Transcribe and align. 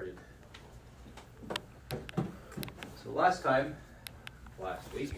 started. 0.00 0.16
So 3.02 3.10
last 3.10 3.42
time, 3.42 3.76
last 4.58 4.92
week, 4.94 5.12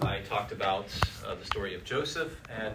I 0.00 0.20
talked 0.20 0.52
about 0.52 0.86
uh, 1.26 1.34
the 1.34 1.44
story 1.44 1.74
of 1.74 1.84
Joseph, 1.84 2.36
and 2.50 2.74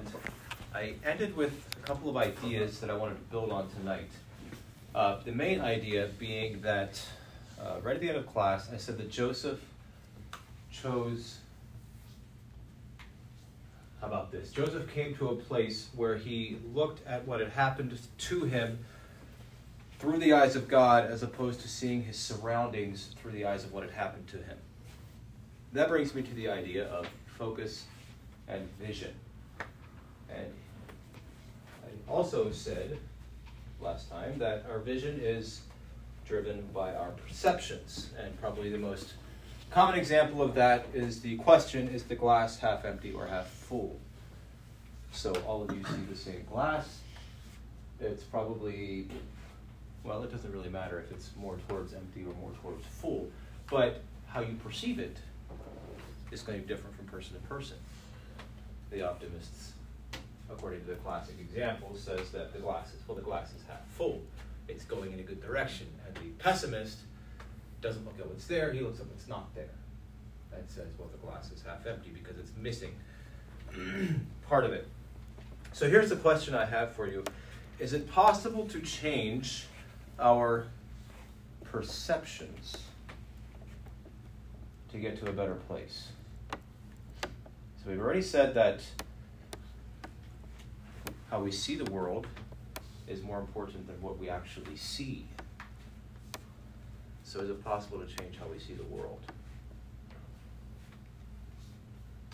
I 0.74 0.96
ended 1.06 1.36
with 1.36 1.54
a 1.82 1.88
couple 1.88 2.10
of 2.10 2.18
ideas 2.18 2.80
that 2.80 2.90
I 2.90 2.96
wanted 2.96 3.16
to 3.16 3.32
build 3.32 3.52
on 3.52 3.70
tonight. 3.70 4.10
Uh, 4.94 5.20
the 5.24 5.32
main 5.32 5.62
idea 5.62 6.10
being 6.20 6.62
that 6.62 7.02
uh, 7.62 7.76
right 7.82 7.96
at 7.96 8.02
the 8.02 8.10
end 8.10 8.18
of 8.18 8.28
class, 8.28 8.70
I 8.74 8.78
said 8.78 8.98
that 8.98 9.10
Joseph 9.10 9.60
chose. 10.72 11.38
How 14.02 14.08
about 14.08 14.32
this? 14.32 14.52
Joseph 14.52 14.92
came 14.94 15.16
to 15.16 15.30
a 15.30 15.36
place 15.36 15.90
where 15.96 16.18
he 16.18 16.58
looked 16.74 17.06
at 17.08 17.26
what 17.28 17.40
had 17.40 17.50
happened 17.50 17.98
to 18.18 18.44
him 18.44 18.80
through 20.00 20.20
the 20.20 20.34
eyes 20.34 20.56
of 20.56 20.68
God 20.68 21.10
as 21.10 21.24
opposed 21.24 21.62
to 21.62 21.68
seeing 21.68 22.04
his 22.04 22.18
surroundings 22.18 23.16
through 23.20 23.32
the 23.32 23.46
eyes 23.46 23.64
of 23.64 23.74
what 23.74 23.84
had 23.84 23.92
happened 23.92 24.28
to 24.28 24.38
him. 24.38 24.58
That 25.74 25.90
brings 25.90 26.14
me 26.14 26.22
to 26.22 26.34
the 26.34 26.50
idea 26.50 26.88
of 26.88 27.08
focus 27.26 27.86
and 28.48 28.68
vision. 28.80 29.14
And 30.30 30.54
I 31.84 32.12
also 32.12 32.52
said 32.52 32.98
last 33.82 34.10
time 34.10 34.38
that 34.40 34.66
our 34.70 34.80
vision 34.80 35.20
is 35.22 35.62
driven 36.26 36.68
by 36.74 36.94
our 36.94 37.12
perceptions. 37.12 38.10
And 38.22 38.40
probably 38.40 38.70
the 38.70 38.78
most 38.78 39.14
common 39.70 39.98
example 39.98 40.42
of 40.42 40.54
that 40.56 40.86
is 40.94 41.22
the 41.22 41.38
question 41.38 41.88
is 41.88 42.04
the 42.04 42.16
glass 42.16 42.60
half 42.60 42.86
empty 42.86 43.12
or 43.12 43.28
half 43.28 43.48
full? 43.48 44.00
So 45.12 45.34
all 45.48 45.64
of 45.64 45.76
you 45.76 45.84
see 45.84 46.02
the 46.10 46.16
same 46.16 46.46
glass. 46.50 47.00
It's 48.00 48.24
probably 48.24 49.08
well, 50.08 50.24
it 50.24 50.32
doesn't 50.32 50.52
really 50.54 50.70
matter 50.70 51.00
if 51.00 51.12
it's 51.12 51.32
more 51.36 51.58
towards 51.68 51.94
empty 51.94 52.22
or 52.22 52.34
more 52.40 52.52
towards 52.62 52.86
full, 52.86 53.30
but 53.70 54.02
how 54.28 54.40
you 54.40 54.54
perceive 54.64 55.00
it 55.00 55.18
is 56.32 56.42
going 56.42 56.60
to 56.60 56.66
be 56.66 56.74
different 56.74 56.96
from 56.96 57.06
person 57.06 57.34
to 57.36 57.42
person. 57.48 57.78
The 58.90 59.06
optimists, 59.08 59.74
according 60.50 60.82
to 60.82 60.88
the 60.88 60.96
classic 60.96 61.36
example, 61.40 61.92
says 61.96 62.30
that 62.32 62.54
the 62.54 62.60
glass 62.60 62.94
is 62.94 63.02
well, 63.06 63.16
the 63.16 63.22
glass 63.22 63.50
is 63.50 63.62
half 63.68 63.86
full. 63.90 64.22
It's 64.70 64.86
going 64.86 65.12
in 65.12 65.20
a 65.20 65.24
good 65.24 65.42
direction. 65.42 65.88
And 66.06 66.16
the 66.16 66.30
pessimist 66.42 67.00
doesn't 67.82 68.06
look 68.06 68.18
at 68.20 68.28
what's 68.28 68.48
there, 68.48 68.72
he 68.72 68.80
looks 68.80 69.00
at 69.02 69.08
what's 69.08 69.28
not 69.28 69.54
there. 69.56 69.70
And 70.56 70.64
says, 70.70 70.88
well, 70.98 71.10
the 71.12 71.18
glass 71.18 71.52
is 71.52 71.62
half 71.62 71.86
empty 71.86 72.10
because 72.10 72.38
it's 72.38 72.52
missing 72.58 72.96
part 74.48 74.64
of 74.64 74.72
it. 74.72 74.88
So 75.74 75.90
here's 75.90 76.10
the 76.10 76.16
question 76.16 76.56
I 76.56 76.66
have 76.66 76.94
for 76.94 77.08
you. 77.08 77.26
Is 77.78 77.94
it 77.94 78.10
possible 78.10 78.66
to 78.70 78.80
change 78.80 79.66
our 80.20 80.68
perceptions 81.64 82.78
to 84.92 84.98
get 84.98 85.20
to 85.20 85.30
a 85.30 85.34
better 85.34 85.56
place. 85.56 86.10
So 86.52 87.90
we've 87.92 88.00
already 88.00 88.22
said 88.22 88.54
that 88.56 88.82
how 91.30 91.42
we 91.42 91.52
see 91.52 91.76
the 91.76 91.90
world 91.92 92.26
is 93.08 93.22
more 93.22 93.40
important 93.40 93.88
than 93.88 94.02
what 94.02 94.18
we 94.18 94.30
actually 94.30 94.76
see. 94.76 95.26
So 97.24 97.42
is 97.42 97.50
it 97.50 97.64
possible 97.64 98.00
to 98.00 98.06
change 98.06 98.38
how 98.38 98.48
we 98.48 98.60
see 98.60 98.74
the 98.74 98.84
world? 98.84 99.20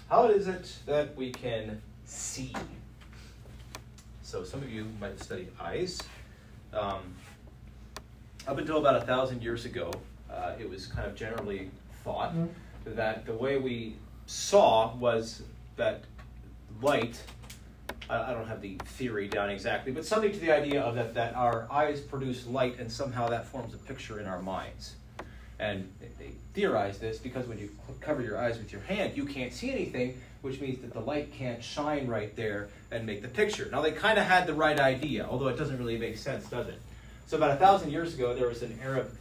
How 0.09 0.26
is 0.28 0.48
it 0.48 0.72
that 0.86 1.16
we 1.16 1.31
can 1.31 1.81
see? 2.06 2.54
So 4.22 4.44
some 4.44 4.61
of 4.61 4.70
you 4.70 4.88
might 5.00 5.20
studied 5.20 5.50
eyes. 5.59 6.00
Um, 6.72 7.16
up 8.47 8.58
until 8.58 8.77
about 8.77 8.95
a 8.95 9.02
thousand 9.02 9.41
years 9.41 9.66
ago, 9.66 9.91
uh, 10.30 10.53
it 10.59 10.69
was 10.69 10.88
kind 10.88 11.08
of 11.08 11.16
generally 11.16 11.69
thought 12.03 12.31
mm-hmm. 12.31 12.95
that 12.95 13.25
the 13.25 13.33
way 13.33 13.58
we 13.58 13.95
saw 14.25 14.95
was 14.95 15.44
that 15.75 16.03
light. 16.82 17.21
I, 18.09 18.32
I 18.32 18.33
don't 18.33 18.48
have 18.48 18.61
the 18.61 18.77
theory 18.86 19.27
down 19.27 19.49
exactly, 19.49 19.92
but 19.92 20.05
something 20.05 20.32
to 20.32 20.39
the 20.39 20.52
idea 20.52 20.82
of 20.82 20.95
that 20.95 21.14
that 21.14 21.36
our 21.36 21.67
eyes 21.71 22.02
produce 22.02 22.45
light, 22.48 22.80
and 22.80 22.92
somehow 22.92 23.30
that 23.30 23.45
forms 23.45 23.73
a 23.73 23.77
picture 23.77 24.20
in 24.20 24.27
our 24.27 24.42
minds. 24.42 24.95
And 25.59 25.89
they, 26.02 26.26
they 26.26 26.32
theorize 26.53 26.98
this 26.98 27.20
because 27.20 27.48
when 27.48 27.58
you 27.58 27.70
cover 28.02 28.21
your 28.21 28.37
eyes 28.37 28.58
with 28.58 28.71
your 28.71 28.82
hand, 28.82 29.15
you 29.15 29.26
can't 29.26 29.53
see 29.53 29.71
anything, 29.71 30.20
which 30.42 30.59
means 30.59 30.82
that 30.82 30.92
the 30.92 30.99
light 30.99 31.32
can't 31.32 31.64
shine 31.64 32.08
right 32.08 32.36
there 32.36 32.67
and 32.92 33.05
make 33.05 33.21
the 33.21 33.30
picture. 33.30 33.70
Now, 33.71 33.82
they 33.82 33.92
kind 33.92 34.17
of 34.17 34.26
had 34.26 34.45
the 34.45 34.53
right 34.53 34.80
idea, 34.80 35.26
although 35.30 35.48
it 35.48 35.58
doesn't 35.58 35.77
really 35.77 35.98
make 35.98 36.17
sense, 36.17 36.49
does 36.49 36.67
it? 36.67 36.80
So 37.26 37.38
about 37.38 37.52
a 37.52 37.56
thousand 37.56 37.92
years 37.92 38.14
ago, 38.14 38.36
there 38.36 38.48
was 38.48 38.61
an 38.61 38.78
Arab, 38.84 39.11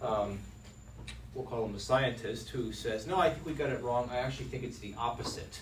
um, 0.00 0.38
we'll 1.34 1.44
call 1.44 1.64
him 1.66 1.74
a 1.74 1.80
scientist, 1.80 2.48
who 2.48 2.72
says, 2.72 3.06
no, 3.06 3.18
I 3.18 3.30
think 3.30 3.46
we 3.46 3.52
got 3.52 3.70
it 3.70 3.82
wrong. 3.82 4.08
I 4.10 4.18
actually 4.18 4.46
think 4.46 4.64
it's 4.64 4.78
the 4.78 4.94
opposite. 4.98 5.60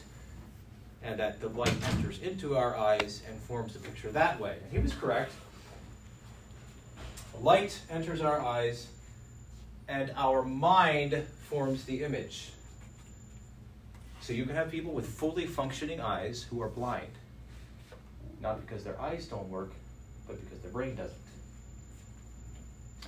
And 1.03 1.19
that 1.19 1.41
the 1.41 1.49
light 1.49 1.75
enters 1.93 2.23
into 2.23 2.57
our 2.57 2.77
eyes 2.77 3.23
and 3.29 3.39
forms 3.41 3.75
the 3.75 3.81
picture 3.81 4.11
that 4.13 4.41
way. 4.41 4.57
And 4.63 4.73
he 4.73 4.79
was 4.79 4.95
correct. 4.95 5.33
Light 7.41 7.79
enters 7.91 8.21
our 8.21 8.41
eyes, 8.41 8.87
and 9.89 10.13
our 10.17 10.43
mind 10.43 11.25
forms 11.49 11.85
the 11.85 12.05
image. 12.05 12.51
So 14.21 14.33
you 14.35 14.45
can 14.45 14.55
have 14.55 14.71
people 14.71 14.93
with 14.93 15.07
fully 15.07 15.47
functioning 15.47 16.01
eyes 16.01 16.43
who 16.43 16.63
are 16.63 16.69
blind. 16.69 17.11
Not 18.41 18.61
because 18.61 18.85
their 18.85 19.01
eyes 19.01 19.27
don't 19.27 19.49
work, 19.49 19.73
but 20.27 20.39
because 20.41 20.61
their 20.61 20.71
brain 20.71 20.95
doesn't. 20.95 21.17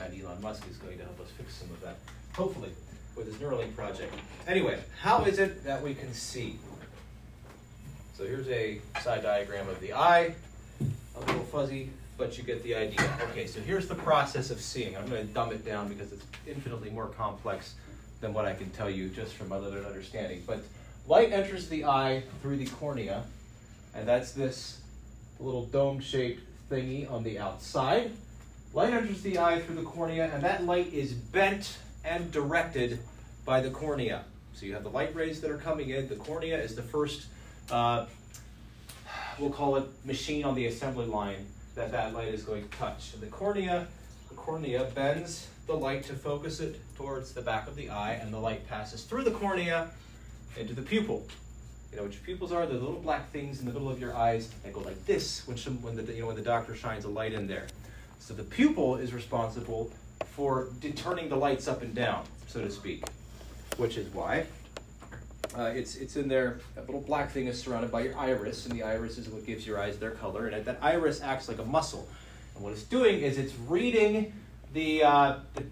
And 0.00 0.20
Elon 0.20 0.40
Musk 0.40 0.64
is 0.70 0.76
going 0.78 0.98
to 0.98 1.04
help 1.04 1.20
us 1.20 1.28
fix 1.36 1.54
some 1.54 1.70
of 1.70 1.80
that, 1.82 1.96
hopefully, 2.34 2.70
with 3.16 3.26
his 3.26 3.36
Neuralink 3.36 3.74
project. 3.76 4.12
Anyway, 4.48 4.78
how 5.00 5.24
is 5.24 5.38
it 5.38 5.64
that 5.64 5.82
we 5.82 5.94
can 5.94 6.12
see? 6.12 6.58
So 8.16 8.24
here's 8.24 8.48
a 8.48 8.80
side 9.00 9.22
diagram 9.22 9.68
of 9.68 9.80
the 9.80 9.92
eye, 9.92 10.34
a 11.16 11.20
little 11.20 11.44
fuzzy, 11.44 11.90
but 12.16 12.36
you 12.36 12.44
get 12.44 12.62
the 12.62 12.74
idea. 12.74 13.10
Okay, 13.30 13.46
so 13.46 13.60
here's 13.60 13.88
the 13.88 13.94
process 13.94 14.50
of 14.50 14.60
seeing. 14.60 14.96
I'm 14.96 15.08
going 15.08 15.26
to 15.26 15.32
dumb 15.32 15.52
it 15.52 15.64
down 15.64 15.88
because 15.88 16.12
it's 16.12 16.24
infinitely 16.46 16.90
more 16.90 17.08
complex 17.08 17.74
than 18.20 18.32
what 18.32 18.44
I 18.44 18.54
can 18.54 18.70
tell 18.70 18.90
you 18.90 19.08
just 19.08 19.34
from 19.34 19.48
my 19.48 19.58
limited 19.58 19.86
understanding. 19.86 20.42
But 20.46 20.62
light 21.06 21.32
enters 21.32 21.68
the 21.68 21.84
eye 21.84 22.22
through 22.40 22.56
the 22.58 22.66
cornea, 22.66 23.24
and 23.94 24.06
that's 24.06 24.32
this 24.32 24.80
little 25.40 25.66
dome-shaped 25.66 26.42
thingy 26.70 27.10
on 27.10 27.24
the 27.24 27.38
outside. 27.38 28.12
Light 28.74 28.94
enters 28.94 29.20
the 29.20 29.38
eye 29.38 29.60
through 29.60 29.76
the 29.76 29.82
cornea, 29.82 30.30
and 30.32 30.42
that 30.42 30.64
light 30.64 30.90
is 30.94 31.12
bent 31.12 31.76
and 32.04 32.32
directed 32.32 33.00
by 33.44 33.60
the 33.60 33.68
cornea. 33.68 34.24
So 34.54 34.64
you 34.64 34.72
have 34.72 34.82
the 34.82 34.88
light 34.88 35.14
rays 35.14 35.42
that 35.42 35.50
are 35.50 35.58
coming 35.58 35.90
in. 35.90 36.08
The 36.08 36.16
cornea 36.16 36.58
is 36.58 36.74
the 36.74 36.82
first, 36.82 37.26
uh, 37.70 38.06
we'll 39.38 39.50
call 39.50 39.76
it 39.76 39.84
machine 40.06 40.44
on 40.44 40.54
the 40.54 40.66
assembly 40.66 41.04
line 41.04 41.44
that 41.74 41.92
that 41.92 42.14
light 42.14 42.28
is 42.28 42.44
going 42.44 42.66
to 42.66 42.78
touch. 42.78 43.12
And 43.12 43.22
the 43.22 43.26
cornea, 43.26 43.88
the 44.30 44.34
cornea 44.36 44.84
bends 44.94 45.48
the 45.66 45.74
light 45.74 46.04
to 46.04 46.14
focus 46.14 46.60
it 46.60 46.80
towards 46.96 47.34
the 47.34 47.42
back 47.42 47.68
of 47.68 47.76
the 47.76 47.90
eye, 47.90 48.14
and 48.14 48.32
the 48.32 48.38
light 48.38 48.66
passes 48.68 49.04
through 49.04 49.24
the 49.24 49.32
cornea 49.32 49.90
into 50.56 50.72
the 50.72 50.82
pupil. 50.82 51.26
You 51.90 51.98
know 51.98 52.04
what 52.04 52.12
your 52.12 52.22
pupils 52.22 52.52
are? 52.52 52.64
They're 52.64 52.78
the 52.78 52.84
little 52.84 53.00
black 53.00 53.30
things 53.32 53.60
in 53.60 53.66
the 53.66 53.72
middle 53.72 53.90
of 53.90 54.00
your 54.00 54.16
eyes 54.16 54.48
that 54.62 54.72
go 54.72 54.80
like 54.80 55.04
this 55.04 55.46
when, 55.46 55.58
some, 55.58 55.82
when, 55.82 55.94
the, 55.94 56.10
you 56.10 56.22
know, 56.22 56.28
when 56.28 56.36
the 56.36 56.42
doctor 56.42 56.74
shines 56.74 57.04
a 57.04 57.08
light 57.08 57.34
in 57.34 57.46
there. 57.46 57.66
So 58.22 58.34
the 58.34 58.44
pupil 58.44 58.96
is 58.96 59.12
responsible 59.12 59.90
for 60.30 60.68
turning 60.94 61.28
the 61.28 61.34
lights 61.34 61.66
up 61.66 61.82
and 61.82 61.92
down, 61.92 62.24
so 62.46 62.60
to 62.60 62.70
speak, 62.70 63.04
which 63.78 63.96
is 63.96 64.14
why 64.14 64.46
uh, 65.58 65.72
it's 65.74 65.96
it's 65.96 66.14
in 66.16 66.28
there. 66.28 66.60
That 66.76 66.86
little 66.86 67.00
black 67.00 67.32
thing 67.32 67.48
is 67.48 67.60
surrounded 67.60 67.90
by 67.90 68.02
your 68.02 68.16
iris, 68.16 68.64
and 68.64 68.78
the 68.78 68.84
iris 68.84 69.18
is 69.18 69.28
what 69.28 69.44
gives 69.44 69.66
your 69.66 69.80
eyes 69.80 69.98
their 69.98 70.12
color. 70.12 70.46
And 70.46 70.64
that 70.64 70.78
iris 70.80 71.20
acts 71.20 71.48
like 71.48 71.58
a 71.58 71.64
muscle. 71.64 72.06
And 72.54 72.62
what 72.62 72.72
it's 72.72 72.84
doing 72.84 73.22
is 73.22 73.38
it's 73.38 73.54
reading 73.68 74.32
the 74.72 75.02
uh, 75.02 75.38
the 75.54 75.64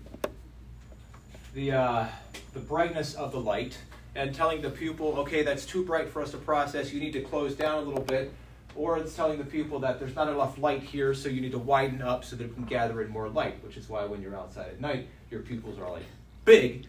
the, 1.55 1.73
uh, 1.73 2.07
the 2.53 2.61
brightness 2.61 3.15
of 3.15 3.31
the 3.31 3.41
light 3.41 3.79
and 4.17 4.35
telling 4.35 4.61
the 4.61 4.71
pupil, 4.71 5.15
okay, 5.19 5.43
that's 5.43 5.65
too 5.65 5.85
bright 5.85 6.09
for 6.09 6.21
us 6.21 6.33
to 6.33 6.37
process. 6.37 6.93
You 6.93 6.99
need 6.99 7.13
to 7.13 7.21
close 7.21 7.55
down 7.55 7.79
a 7.79 7.83
little 7.83 8.03
bit 8.03 8.33
or 8.75 8.99
it's 8.99 9.15
telling 9.15 9.39
the 9.39 9.45
pupil 9.45 9.79
that 9.81 9.99
there's 9.99 10.15
not 10.15 10.29
enough 10.29 10.59
light 10.59 10.83
here, 10.83 11.13
so 11.15 11.29
you 11.29 11.41
need 11.41 11.53
to 11.53 11.59
widen 11.59 12.03
up 12.03 12.25
so 12.25 12.37
that 12.37 12.45
it 12.45 12.55
can 12.55 12.65
gather 12.65 13.03
in 13.03 13.09
more 13.09 13.29
light, 13.29 13.63
which 13.65 13.77
is 13.77 13.89
why 13.89 14.05
when 14.05 14.23
you're 14.23 14.37
outside 14.37 14.69
at 14.69 14.81
night, 14.81 15.09
your 15.31 15.41
pupils 15.41 15.79
are 15.79 15.91
like 15.91 16.05
big, 16.45 16.87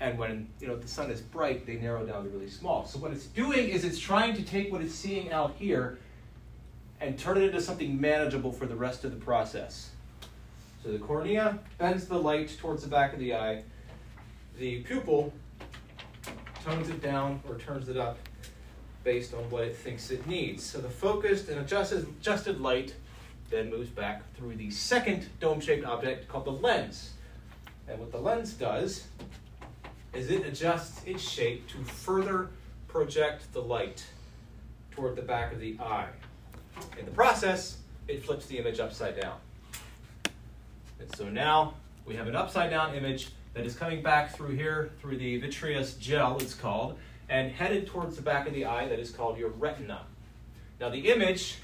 and 0.00 0.18
when 0.18 0.48
you 0.60 0.66
know 0.66 0.76
the 0.76 0.88
sun 0.88 1.10
is 1.10 1.20
bright, 1.20 1.66
they 1.66 1.76
narrow 1.76 2.04
down 2.06 2.24
to 2.24 2.30
really 2.30 2.48
small. 2.48 2.86
So 2.86 2.98
what 2.98 3.12
it's 3.12 3.26
doing 3.26 3.68
is 3.68 3.84
it's 3.84 3.98
trying 3.98 4.34
to 4.34 4.42
take 4.42 4.72
what 4.72 4.80
it's 4.80 4.94
seeing 4.94 5.32
out 5.32 5.54
here 5.58 5.98
and 7.00 7.18
turn 7.18 7.36
it 7.36 7.44
into 7.44 7.60
something 7.60 8.00
manageable 8.00 8.52
for 8.52 8.66
the 8.66 8.76
rest 8.76 9.04
of 9.04 9.10
the 9.10 9.24
process. 9.24 9.90
So 10.82 10.92
the 10.92 10.98
cornea 10.98 11.58
bends 11.78 12.06
the 12.06 12.18
light 12.18 12.56
towards 12.58 12.82
the 12.82 12.88
back 12.88 13.12
of 13.12 13.18
the 13.18 13.34
eye. 13.34 13.62
The 14.58 14.82
pupil 14.82 15.32
tones 16.64 16.88
it 16.88 17.00
down 17.02 17.40
or 17.48 17.56
turns 17.56 17.88
it 17.88 17.96
up 17.96 18.18
based 19.08 19.32
on 19.32 19.40
what 19.48 19.64
it 19.64 19.74
thinks 19.74 20.10
it 20.10 20.26
needs. 20.26 20.62
So 20.62 20.82
the 20.82 20.90
focused 20.90 21.48
and 21.48 21.58
adjusted, 21.60 22.06
adjusted 22.20 22.60
light 22.60 22.94
then 23.48 23.70
moves 23.70 23.88
back 23.88 24.20
through 24.34 24.56
the 24.56 24.70
second 24.70 25.30
dome-shaped 25.40 25.82
object 25.86 26.28
called 26.28 26.44
the 26.44 26.52
lens. 26.52 27.12
And 27.88 27.98
what 27.98 28.12
the 28.12 28.18
lens 28.18 28.52
does 28.52 29.06
is 30.12 30.30
it 30.30 30.44
adjusts 30.44 31.02
its 31.06 31.22
shape 31.22 31.66
to 31.68 31.78
further 31.84 32.50
project 32.86 33.50
the 33.54 33.62
light 33.62 34.04
toward 34.90 35.16
the 35.16 35.22
back 35.22 35.54
of 35.54 35.58
the 35.58 35.78
eye. 35.80 36.10
In 36.98 37.06
the 37.06 37.10
process, 37.10 37.78
it 38.08 38.22
flips 38.22 38.44
the 38.44 38.58
image 38.58 38.78
upside 38.78 39.18
down. 39.18 39.38
And 41.00 41.16
so 41.16 41.30
now 41.30 41.72
we 42.04 42.14
have 42.14 42.26
an 42.26 42.36
upside 42.36 42.68
down 42.68 42.94
image 42.94 43.30
that 43.54 43.64
is 43.64 43.74
coming 43.74 44.02
back 44.02 44.36
through 44.36 44.54
here, 44.54 44.90
through 45.00 45.16
the 45.16 45.38
vitreous 45.38 45.94
gel, 45.94 46.36
it's 46.40 46.52
called, 46.52 46.98
and 47.28 47.52
headed 47.52 47.86
towards 47.86 48.16
the 48.16 48.22
back 48.22 48.46
of 48.46 48.54
the 48.54 48.64
eye, 48.64 48.88
that 48.88 48.98
is 48.98 49.10
called 49.10 49.38
your 49.38 49.50
retina. 49.50 50.02
Now, 50.80 50.88
the 50.88 51.10
image 51.10 51.56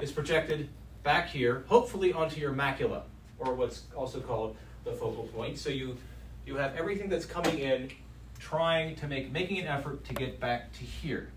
is 0.00 0.12
projected 0.12 0.68
back 1.02 1.28
here, 1.28 1.64
hopefully 1.66 2.12
onto 2.12 2.40
your 2.40 2.52
macula, 2.52 3.02
or 3.38 3.54
what's 3.54 3.82
also 3.96 4.20
called 4.20 4.56
the 4.84 4.92
focal 4.92 5.24
point. 5.24 5.58
So 5.58 5.70
you, 5.70 5.96
you 6.46 6.56
have 6.56 6.76
everything 6.76 7.08
that's 7.08 7.26
coming 7.26 7.58
in 7.58 7.90
trying 8.38 8.94
to 8.96 9.08
make, 9.08 9.32
making 9.32 9.58
an 9.58 9.66
effort 9.66 10.04
to 10.04 10.14
get 10.14 10.38
back 10.38 10.72
to 10.74 10.84
here. 10.84 11.28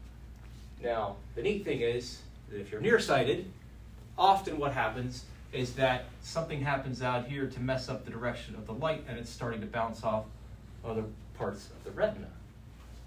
Now, 0.83 1.15
the 1.35 1.41
neat 1.41 1.63
thing 1.63 1.81
is 1.81 2.21
that 2.49 2.59
if 2.59 2.71
you're 2.71 2.81
nearsighted, 2.81 3.51
often 4.17 4.57
what 4.57 4.73
happens 4.73 5.25
is 5.53 5.73
that 5.73 6.05
something 6.21 6.61
happens 6.61 7.01
out 7.01 7.27
here 7.27 7.47
to 7.47 7.59
mess 7.59 7.89
up 7.89 8.05
the 8.05 8.11
direction 8.11 8.55
of 8.55 8.65
the 8.65 8.73
light 8.73 9.03
and 9.07 9.17
it's 9.17 9.29
starting 9.29 9.61
to 9.61 9.67
bounce 9.67 10.03
off 10.03 10.25
other 10.85 11.03
parts 11.37 11.69
of 11.69 11.83
the 11.83 11.91
retina, 11.91 12.27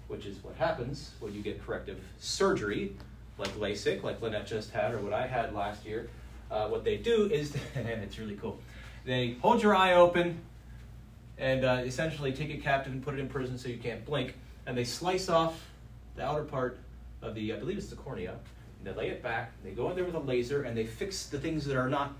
which 0.07 0.25
is 0.25 0.43
what 0.43 0.55
happens 0.55 1.11
when 1.19 1.33
you 1.33 1.41
get 1.41 1.63
corrective 1.65 1.99
surgery, 2.19 2.95
like 3.37 3.49
LASIK, 3.57 4.03
like 4.03 4.21
Lynette 4.21 4.47
just 4.47 4.71
had, 4.71 4.93
or 4.93 4.99
what 4.99 5.13
I 5.13 5.27
had 5.27 5.53
last 5.53 5.85
year. 5.85 6.09
Uh, 6.51 6.67
what 6.67 6.83
they 6.83 6.97
do 6.97 7.25
is, 7.25 7.55
and 7.75 7.87
it's 7.87 8.19
really 8.19 8.35
cool, 8.35 8.59
they 9.03 9.35
hold 9.41 9.61
your 9.61 9.75
eye 9.75 9.93
open 9.93 10.39
and 11.37 11.65
uh, 11.65 11.81
essentially 11.83 12.31
take 12.31 12.49
it 12.49 12.63
captive 12.63 12.93
and 12.93 13.03
put 13.03 13.13
it 13.13 13.19
in 13.19 13.27
prison 13.27 13.57
so 13.57 13.67
you 13.67 13.77
can't 13.77 14.05
blink, 14.05 14.35
and 14.65 14.77
they 14.77 14.85
slice 14.85 15.27
off 15.27 15.59
the 16.15 16.23
outer 16.23 16.43
part 16.43 16.77
of 17.21 17.35
the, 17.35 17.53
I 17.53 17.57
believe 17.57 17.77
it's 17.77 17.87
the 17.87 17.95
cornea, 17.95 18.35
and 18.79 18.87
they 18.87 18.93
lay 18.93 19.09
it 19.09 19.21
back, 19.21 19.51
they 19.63 19.71
go 19.71 19.89
in 19.89 19.95
there 19.95 20.05
with 20.05 20.15
a 20.15 20.19
laser, 20.19 20.63
and 20.63 20.77
they 20.77 20.85
fix 20.85 21.25
the 21.25 21.39
things 21.39 21.65
that 21.65 21.75
are 21.75 21.89
not 21.89 22.13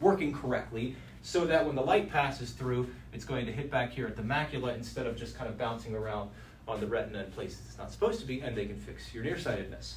working 0.00 0.32
correctly 0.32 0.94
so 1.22 1.44
that 1.46 1.66
when 1.66 1.74
the 1.74 1.82
light 1.82 2.10
passes 2.10 2.52
through, 2.52 2.88
it's 3.12 3.24
going 3.24 3.44
to 3.46 3.52
hit 3.52 3.70
back 3.70 3.92
here 3.92 4.06
at 4.06 4.16
the 4.16 4.22
macula 4.22 4.74
instead 4.74 5.06
of 5.06 5.16
just 5.16 5.36
kind 5.36 5.48
of 5.48 5.58
bouncing 5.58 5.94
around 5.94 6.30
on 6.70 6.80
the 6.80 6.86
retina 6.86 7.24
in 7.24 7.30
places 7.32 7.60
it's 7.66 7.78
not 7.78 7.90
supposed 7.90 8.20
to 8.20 8.26
be, 8.26 8.40
and 8.40 8.56
they 8.56 8.66
can 8.66 8.76
fix 8.76 9.12
your 9.12 9.24
nearsightedness. 9.24 9.96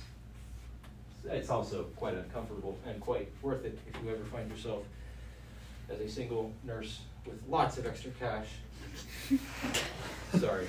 It's 1.25 1.49
also 1.49 1.83
quite 1.95 2.15
uncomfortable 2.15 2.77
and 2.85 2.99
quite 2.99 3.29
worth 3.41 3.63
it 3.63 3.79
if 3.87 4.03
you 4.03 4.09
ever 4.09 4.23
find 4.25 4.49
yourself 4.51 4.83
as 5.89 5.99
a 5.99 6.09
single 6.09 6.51
nurse 6.63 7.01
with 7.25 7.41
lots 7.47 7.77
of 7.77 7.85
extra 7.85 8.11
cash. 8.11 8.47
Sorry, 10.37 10.67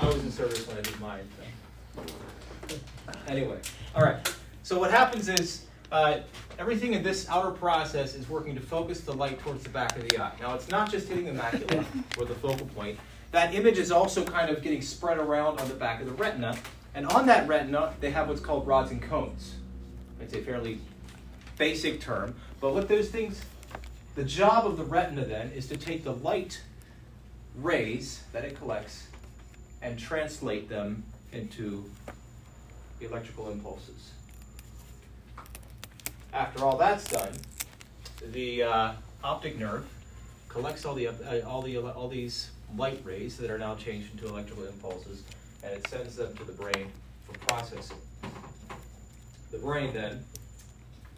I 0.00 0.06
was 0.06 0.16
in 0.16 0.32
service 0.32 0.66
when 0.66 0.78
I 0.78 0.80
did 0.80 0.98
mine. 1.00 1.28
So. 1.94 2.76
Anyway, 3.28 3.58
all 3.94 4.02
right. 4.02 4.34
So 4.62 4.78
what 4.78 4.90
happens 4.90 5.28
is 5.28 5.66
uh, 5.92 6.20
everything 6.58 6.94
in 6.94 7.02
this 7.02 7.28
outer 7.28 7.50
process 7.50 8.14
is 8.14 8.28
working 8.28 8.54
to 8.54 8.60
focus 8.60 9.00
the 9.00 9.12
light 9.12 9.38
towards 9.40 9.62
the 9.62 9.68
back 9.68 9.96
of 9.96 10.08
the 10.08 10.18
eye. 10.18 10.32
Now, 10.40 10.54
it's 10.54 10.68
not 10.68 10.90
just 10.90 11.08
hitting 11.08 11.26
the 11.26 11.40
macula 11.40 11.84
or 12.18 12.24
the 12.24 12.34
focal 12.34 12.66
point. 12.68 12.98
That 13.34 13.52
image 13.52 13.78
is 13.78 13.90
also 13.90 14.24
kind 14.24 14.48
of 14.48 14.62
getting 14.62 14.80
spread 14.80 15.18
around 15.18 15.58
on 15.58 15.66
the 15.66 15.74
back 15.74 16.00
of 16.00 16.06
the 16.06 16.12
retina. 16.12 16.56
And 16.94 17.04
on 17.04 17.26
that 17.26 17.48
retina, 17.48 17.92
they 17.98 18.12
have 18.12 18.28
what's 18.28 18.40
called 18.40 18.64
rods 18.64 18.92
and 18.92 19.02
cones. 19.02 19.56
It's 20.20 20.34
a 20.34 20.40
fairly 20.40 20.78
basic 21.58 22.00
term. 22.00 22.36
But 22.60 22.74
what 22.74 22.86
those 22.86 23.08
things, 23.08 23.42
the 24.14 24.22
job 24.22 24.68
of 24.68 24.76
the 24.76 24.84
retina 24.84 25.24
then 25.24 25.50
is 25.50 25.66
to 25.66 25.76
take 25.76 26.04
the 26.04 26.12
light 26.12 26.62
rays 27.56 28.22
that 28.32 28.44
it 28.44 28.56
collects 28.56 29.08
and 29.82 29.98
translate 29.98 30.68
them 30.68 31.02
into 31.32 31.90
electrical 33.00 33.50
impulses. 33.50 34.12
After 36.32 36.64
all 36.64 36.76
that's 36.76 37.10
done, 37.10 37.32
the 38.30 38.62
uh, 38.62 38.92
optic 39.24 39.58
nerve 39.58 39.84
collects 40.48 40.84
all 40.84 40.94
the 40.94 41.08
uh, 41.08 41.40
all 41.44 41.62
the 41.62 41.78
all 41.78 42.06
these 42.06 42.50
light 42.76 43.00
rays 43.04 43.36
that 43.38 43.50
are 43.50 43.58
now 43.58 43.74
changed 43.74 44.12
into 44.12 44.28
electrical 44.28 44.64
impulses, 44.64 45.22
and 45.62 45.72
it 45.72 45.86
sends 45.88 46.16
them 46.16 46.34
to 46.36 46.44
the 46.44 46.52
brain 46.52 46.88
for 47.24 47.38
processing. 47.46 47.96
The 49.50 49.58
brain 49.58 49.92
then, 49.92 50.24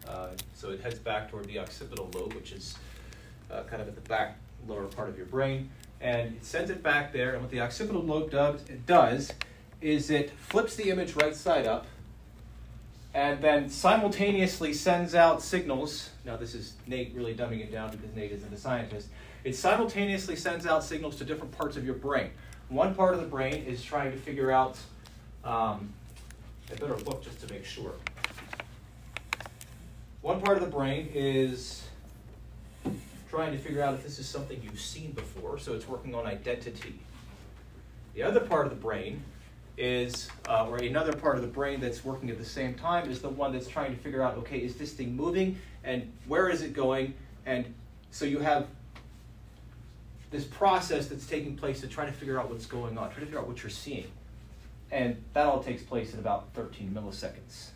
uh, 0.07 0.29
so 0.53 0.69
it 0.69 0.81
heads 0.81 0.99
back 0.99 1.29
toward 1.29 1.45
the 1.45 1.59
occipital 1.59 2.09
lobe, 2.13 2.33
which 2.33 2.51
is 2.51 2.77
uh, 3.51 3.63
kind 3.63 3.81
of 3.81 3.87
at 3.87 3.95
the 3.95 4.09
back 4.09 4.37
lower 4.67 4.85
part 4.85 5.09
of 5.09 5.17
your 5.17 5.25
brain, 5.25 5.69
and 6.01 6.35
it 6.35 6.45
sends 6.45 6.69
it 6.69 6.83
back 6.83 7.11
there. 7.13 7.33
And 7.33 7.41
what 7.41 7.51
the 7.51 7.61
occipital 7.61 8.03
lobe 8.03 8.31
does, 8.31 8.61
does 8.85 9.31
is 9.81 10.09
it 10.09 10.31
flips 10.31 10.75
the 10.75 10.89
image 10.89 11.15
right 11.15 11.35
side 11.35 11.67
up 11.67 11.85
and 13.17 13.41
then 13.41 13.67
simultaneously 13.67 14.73
sends 14.73 15.15
out 15.15 15.41
signals. 15.41 16.11
Now, 16.23 16.37
this 16.37 16.53
is 16.53 16.73
Nate 16.85 17.13
really 17.15 17.33
dumbing 17.33 17.61
it 17.61 17.71
down 17.71 17.89
because 17.89 18.15
Nate 18.15 18.31
isn't 18.31 18.53
a 18.53 18.57
scientist. 18.57 19.07
It 19.47 19.55
simultaneously 19.55 20.35
sends 20.35 20.67
out 20.67 20.83
signals 20.83 21.15
to 21.19 21.23
different 21.23 21.57
parts 21.57 21.77
of 21.77 21.85
your 21.85 21.95
brain. 21.95 22.31
One 22.67 22.93
part 22.93 23.13
of 23.13 23.21
the 23.21 23.25
brain 23.25 23.63
is 23.63 23.81
trying 23.81 24.11
to 24.11 24.17
figure 24.17 24.51
out, 24.51 24.77
um, 25.45 25.93
I 26.69 26.75
better 26.77 26.97
look 26.97 27.23
just 27.23 27.39
to 27.47 27.53
make 27.53 27.63
sure. 27.63 27.93
One 30.19 30.41
part 30.41 30.57
of 30.57 30.65
the 30.65 30.69
brain 30.69 31.09
is 31.13 31.83
trying 33.29 33.53
to 33.53 33.57
figure 33.57 33.81
out 33.81 33.93
if 33.93 34.03
this 34.03 34.19
is 34.19 34.27
something 34.27 34.61
you've 34.61 34.81
seen 34.81 35.13
before, 35.13 35.57
so 35.59 35.73
it's 35.73 35.87
working 35.87 36.13
on 36.13 36.25
identity. 36.25 36.99
The 38.15 38.23
other 38.23 38.41
part 38.41 38.65
of 38.65 38.71
the 38.71 38.81
brain 38.81 39.23
is, 39.77 40.27
uh, 40.49 40.67
or 40.67 40.75
another 40.79 41.13
part 41.13 41.37
of 41.37 41.41
the 41.41 41.47
brain 41.47 41.79
that's 41.79 42.03
working 42.03 42.29
at 42.29 42.37
the 42.37 42.43
same 42.43 42.73
time 42.73 43.09
is 43.09 43.21
the 43.21 43.29
one 43.29 43.53
that's 43.53 43.69
trying 43.69 43.95
to 43.95 44.01
figure 44.01 44.21
out, 44.21 44.35
okay, 44.39 44.57
is 44.57 44.75
this 44.75 44.91
thing 44.91 45.15
moving 45.15 45.57
and 45.85 46.11
where 46.27 46.49
is 46.49 46.63
it 46.63 46.73
going? 46.73 47.13
And 47.45 47.73
so 48.11 48.25
you 48.25 48.39
have 48.39 48.67
this 50.29 50.43
process 50.43 51.07
that's 51.07 51.25
taking 51.25 51.55
place 51.55 51.81
to 51.81 51.87
try 51.87 52.05
to 52.05 52.11
figure 52.11 52.39
out 52.39 52.49
what's 52.49 52.65
going 52.65 52.97
on, 52.97 53.09
try 53.09 53.19
to 53.19 53.25
figure 53.25 53.39
out 53.39 53.47
what 53.47 53.63
you're 53.63 53.69
seeing. 53.69 54.07
And 54.91 55.23
that 55.33 55.45
all 55.45 55.61
takes 55.61 55.83
place 55.83 56.13
in 56.13 56.19
about 56.19 56.53
13 56.53 56.91
milliseconds. 56.91 57.69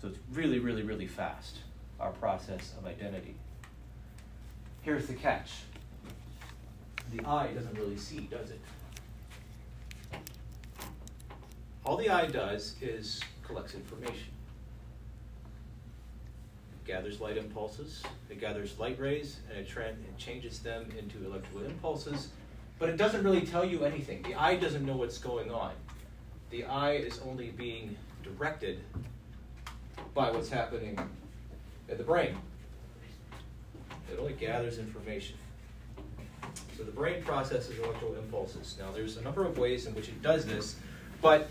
So 0.00 0.08
it's 0.08 0.18
really, 0.32 0.58
really, 0.58 0.82
really 0.82 1.06
fast, 1.06 1.58
our 1.98 2.10
process 2.10 2.74
of 2.78 2.86
identity. 2.86 3.36
Here's 4.82 5.06
the 5.06 5.14
catch 5.14 5.50
the 7.12 7.24
eye 7.26 7.52
doesn't 7.52 7.78
really 7.78 7.96
see, 7.96 8.20
does 8.30 8.50
it? 8.50 8.60
All 11.84 11.96
the 11.96 12.08
eye 12.08 12.26
does 12.26 12.74
is 12.80 13.20
collects 13.46 13.74
information. 13.74 14.33
Gathers 16.86 17.20
light 17.20 17.38
impulses, 17.38 18.02
it 18.28 18.38
gathers 18.38 18.78
light 18.78 18.98
rays, 19.00 19.38
and 19.48 19.58
it, 19.58 19.68
it 19.76 20.18
changes 20.18 20.58
them 20.58 20.86
into 20.98 21.24
electrical 21.24 21.64
impulses, 21.64 22.28
but 22.78 22.90
it 22.90 22.96
doesn't 22.98 23.24
really 23.24 23.40
tell 23.40 23.64
you 23.64 23.84
anything. 23.84 24.22
The 24.22 24.34
eye 24.34 24.56
doesn't 24.56 24.84
know 24.84 24.96
what's 24.96 25.16
going 25.16 25.50
on. 25.50 25.72
The 26.50 26.64
eye 26.64 26.96
is 26.96 27.20
only 27.26 27.50
being 27.50 27.96
directed 28.22 28.80
by 30.12 30.30
what's 30.30 30.50
happening 30.50 30.98
in 31.88 31.98
the 31.98 32.04
brain. 32.04 32.36
It 34.12 34.18
only 34.18 34.34
gathers 34.34 34.78
information. 34.78 35.36
So 36.76 36.84
the 36.84 36.92
brain 36.92 37.22
processes 37.22 37.78
electrical 37.78 38.16
impulses. 38.16 38.76
Now, 38.78 38.90
there's 38.90 39.16
a 39.16 39.22
number 39.22 39.44
of 39.46 39.56
ways 39.58 39.86
in 39.86 39.94
which 39.94 40.08
it 40.08 40.20
does 40.22 40.44
this, 40.44 40.76
but 41.22 41.48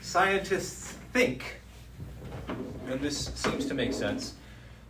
scientists 0.00 0.92
think, 1.12 1.60
and 2.86 3.00
this 3.00 3.32
seems 3.34 3.66
to 3.66 3.74
make 3.74 3.92
sense, 3.92 4.34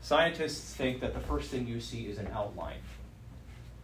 scientists 0.05 0.75
think 0.75 1.01
that 1.01 1.15
the 1.15 1.21
first 1.21 1.51
thing 1.51 1.67
you 1.67 1.81
see 1.81 2.03
is 2.03 2.19
an 2.19 2.29
outline 2.35 2.77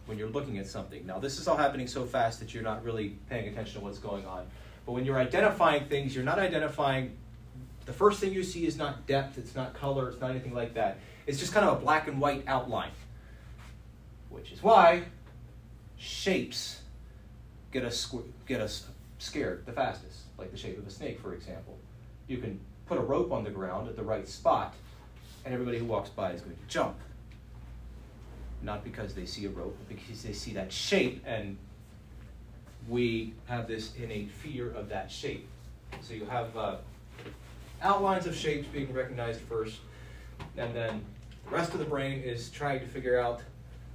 when 0.05 0.19
you're 0.19 0.29
looking 0.29 0.59
at 0.59 0.67
something. 0.67 1.03
Now, 1.07 1.17
this 1.17 1.39
is 1.39 1.47
all 1.47 1.57
happening 1.57 1.87
so 1.87 2.05
fast 2.05 2.39
that 2.41 2.53
you're 2.53 2.61
not 2.61 2.83
really 2.83 3.17
paying 3.27 3.47
attention 3.47 3.79
to 3.79 3.83
what's 3.83 3.97
going 3.97 4.27
on. 4.27 4.45
But 4.85 4.91
when 4.91 5.03
you're 5.03 5.17
identifying 5.17 5.85
things, 5.85 6.13
you're 6.13 6.23
not 6.23 6.37
identifying, 6.37 7.17
the 7.87 7.93
first 7.93 8.19
thing 8.19 8.33
you 8.33 8.43
see 8.43 8.67
is 8.67 8.77
not 8.77 9.07
depth, 9.07 9.39
it's 9.39 9.55
not 9.55 9.73
color, 9.73 10.09
it's 10.09 10.21
not 10.21 10.29
anything 10.29 10.53
like 10.53 10.75
that. 10.75 10.99
It's 11.25 11.39
just 11.39 11.53
kind 11.53 11.65
of 11.65 11.79
a 11.79 11.81
black 11.81 12.07
and 12.07 12.21
white 12.21 12.43
outline. 12.45 12.91
Which 14.29 14.51
is 14.51 14.61
why 14.61 15.05
shapes 15.97 16.81
get 17.71 17.83
us, 17.83 18.13
get 18.45 18.61
us 18.61 18.85
scared 19.17 19.65
the 19.65 19.71
fastest 19.71 20.19
like 20.37 20.51
the 20.51 20.57
shape 20.57 20.77
of 20.77 20.85
a 20.85 20.91
snake, 20.91 21.19
for 21.19 21.33
example. 21.33 21.79
You 22.27 22.37
can 22.37 22.59
put 22.85 22.99
a 22.99 23.01
rope 23.01 23.31
on 23.31 23.43
the 23.43 23.49
ground 23.49 23.87
at 23.87 23.95
the 23.95 24.03
right 24.03 24.27
spot, 24.27 24.75
and 25.45 25.53
everybody 25.53 25.77
who 25.79 25.85
walks 25.85 26.09
by 26.09 26.31
is 26.31 26.41
going 26.41 26.55
to 26.55 26.61
jump. 26.67 26.95
Not 28.61 28.83
because 28.83 29.13
they 29.13 29.25
see 29.25 29.45
a 29.45 29.49
rope, 29.49 29.75
but 29.77 29.95
because 29.95 30.21
they 30.21 30.33
see 30.33 30.53
that 30.53 30.71
shape, 30.71 31.23
and 31.25 31.57
we 32.87 33.33
have 33.47 33.67
this 33.67 33.95
innate 33.95 34.29
fear 34.29 34.71
of 34.71 34.89
that 34.89 35.11
shape. 35.11 35.47
So 36.01 36.13
you 36.13 36.25
have 36.25 36.55
uh, 36.55 36.75
outlines 37.81 38.27
of 38.27 38.35
shapes 38.35 38.67
being 38.67 38.93
recognized 38.93 39.41
first, 39.41 39.79
and 40.57 40.75
then 40.75 41.03
The 41.45 41.55
rest 41.55 41.73
of 41.73 41.79
the 41.79 41.85
brain 41.85 42.21
is 42.21 42.49
trying 42.49 42.79
to 42.79 42.87
figure 42.87 43.19
out 43.19 43.41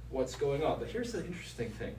what's 0.09 0.35
going 0.35 0.63
on. 0.63 0.79
But 0.79 0.89
here's 0.89 1.11
the 1.11 1.25
interesting 1.25 1.69
thing 1.69 1.95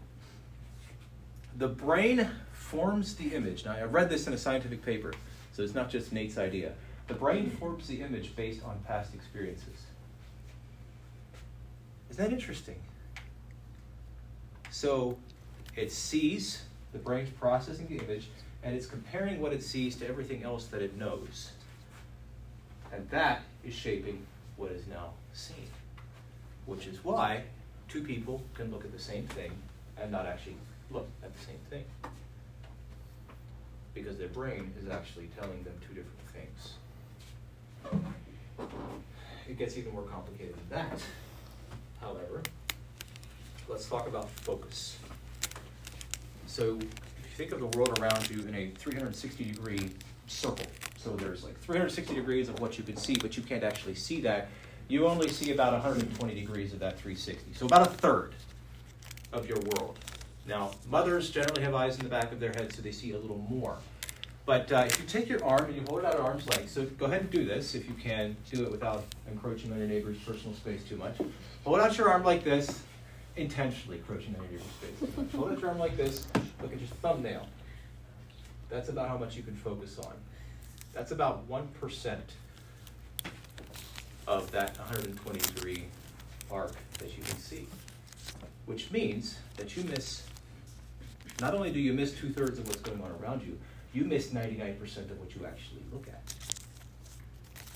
the 1.57 1.69
brain 1.69 2.31
forms 2.53 3.15
the 3.17 3.35
image. 3.35 3.65
Now, 3.65 3.73
I 3.73 3.83
read 3.83 4.09
this 4.09 4.27
in 4.27 4.33
a 4.33 4.39
scientific 4.39 4.85
paper, 4.85 5.13
so 5.53 5.63
it's 5.63 5.75
not 5.75 5.91
just 5.91 6.13
Nate's 6.13 6.39
idea. 6.39 6.73
The 7.09 7.15
brain 7.15 7.51
forms 7.51 7.89
the 7.89 8.03
image 8.03 8.37
based 8.37 8.63
on 8.65 8.79
past 8.87 9.15
experiences. 9.15 9.87
Isn't 12.11 12.25
that 12.25 12.33
interesting? 12.33 12.77
So 14.71 15.17
it 15.75 15.91
sees, 15.91 16.65
the 16.93 16.99
brain's 16.99 17.31
processing 17.31 17.87
the 17.89 17.97
image, 18.05 18.29
and 18.63 18.77
it's 18.77 18.87
comparing 18.87 19.41
what 19.41 19.53
it 19.53 19.63
sees 19.63 19.97
to 19.97 20.09
everything 20.09 20.43
else 20.43 20.67
that 20.67 20.83
it 20.83 20.97
knows. 20.97 21.53
And 22.93 23.09
that 23.11 23.43
is 23.65 23.75
shaping 23.75 24.27
what 24.57 24.71
is 24.71 24.87
now 24.87 25.13
seen. 25.33 25.69
Which 26.67 26.87
is 26.87 27.03
why 27.03 27.45
two 27.89 28.03
people 28.03 28.43
can 28.55 28.71
look 28.71 28.85
at 28.85 28.93
the 28.93 28.99
same 28.99 29.27
thing 29.29 29.53
and 30.01 30.13
not 30.13 30.27
actually 30.27 30.57
look 30.91 31.09
at 31.23 31.35
the 31.35 31.45
same 31.45 31.61
thing. 31.71 31.85
Because 33.95 34.19
their 34.19 34.29
brain 34.29 34.75
is 34.83 34.91
actually 34.91 35.31
telling 35.39 35.63
them 35.63 35.75
two 35.81 35.95
different 35.95 36.21
things. 36.35 36.75
It 39.49 39.59
gets 39.59 39.77
even 39.77 39.93
more 39.93 40.03
complicated 40.03 40.55
than 40.55 40.79
that, 40.79 41.01
however. 42.01 42.43
Let's 43.69 43.89
talk 43.89 44.07
about 44.07 44.31
focus. 44.31 44.97
So, 46.47 46.77
if 46.79 46.89
you 46.89 47.37
think 47.37 47.53
of 47.53 47.61
the 47.61 47.79
world 47.79 47.99
around 47.99 48.29
you 48.31 48.41
in 48.47 48.55
a 48.55 48.71
360 48.71 49.45
degree 49.45 49.91
circle, 50.27 50.67
so 50.97 51.11
there's 51.17 51.45
like 51.45 51.59
360 51.61 52.15
degrees 52.15 52.49
of 52.49 52.61
what 52.61 52.77
you 52.77 52.85
can 52.85 52.97
see, 52.97 53.17
but 53.17 53.37
you 53.37 53.43
can't 53.43 53.65
actually 53.65 53.95
see 53.95 54.21
that. 54.23 54.49
You 54.89 55.07
only 55.07 55.29
see 55.29 55.53
about 55.53 55.73
120 55.73 56.35
degrees 56.35 56.73
of 56.73 56.81
that 56.81 56.99
360. 56.99 57.53
So 57.55 57.67
about 57.67 57.87
a 57.87 57.91
third 57.91 58.35
of 59.33 59.47
your 59.47 59.59
world. 59.59 59.99
Now, 60.47 60.71
mothers 60.89 61.31
generally 61.31 61.63
have 61.63 61.75
eyes 61.75 61.97
in 61.99 62.05
the 62.05 62.11
back 62.11 62.33
of 62.33 62.41
their 62.41 62.53
head, 62.53 62.73
so 62.73 62.81
they 62.81 62.93
see 62.93 63.13
a 63.13 63.19
little 63.19 63.45
more. 63.51 63.77
But 64.49 64.73
uh, 64.73 64.85
if 64.87 64.99
you 64.99 65.05
take 65.05 65.29
your 65.29 65.45
arm 65.45 65.67
and 65.67 65.77
you 65.77 65.83
hold 65.87 65.99
it 65.99 66.05
out 66.07 66.15
at 66.15 66.21
arm's 66.21 66.49
length, 66.49 66.71
so 66.71 66.87
go 66.87 67.05
ahead 67.05 67.21
and 67.21 67.31
do 67.31 67.45
this 67.45 67.75
if 67.75 67.87
you 67.87 67.93
can. 67.93 68.35
Do 68.51 68.63
it 68.63 68.71
without 68.71 69.05
encroaching 69.31 69.71
on 69.73 69.79
your 69.79 69.87
neighbor's 69.87 70.17
personal 70.21 70.57
space 70.57 70.83
too 70.85 70.97
much. 70.97 71.19
Hold 71.65 71.81
out 71.81 71.99
your 71.99 72.09
arm 72.09 72.25
like 72.25 72.45
this, 72.45 72.81
intentionally 73.37 73.99
encroaching 73.99 74.35
on 74.37 74.45
your 74.45 74.53
neighbor's 74.53 74.67
space 74.71 75.01
too 75.01 75.23
much. 75.23 75.33
Hold 75.33 75.53
out 75.53 75.61
your 75.61 75.69
arm 75.69 75.79
like 75.79 75.99
this, 75.99 76.27
look 76.63 76.73
at 76.73 76.81
your 76.81 76.89
thumbnail. 77.03 77.47
That's 78.71 78.89
about 78.89 79.11
how 79.11 79.19
much 79.19 79.37
you 79.37 79.43
can 79.43 79.55
focus 79.55 79.99
on. 79.99 80.15
That's 80.95 81.13
about 81.13 81.47
1% 81.51 82.19
of 84.27 84.51
that 84.53 84.79
120 84.79 85.41
degree 85.41 85.85
arc 86.51 86.73
that 87.01 87.15
you 87.15 87.23
can 87.23 87.37
see. 87.37 87.67
Which 88.65 88.91
means 88.91 89.37
that 89.59 89.77
you 89.77 89.85
miss, 89.85 90.23
not 91.39 91.53
only 91.53 91.71
do 91.71 91.81
you 91.81 91.93
miss 91.93 92.15
two 92.15 92.33
thirds 92.33 92.59
of 92.59 92.67
what's 92.67 92.81
going 92.81 93.03
on 93.03 93.11
around 93.23 93.43
you, 93.43 93.59
you 93.93 94.05
miss 94.05 94.29
99% 94.29 95.11
of 95.11 95.19
what 95.19 95.35
you 95.35 95.47
actually 95.47 95.83
look 95.93 96.07
at 96.09 96.35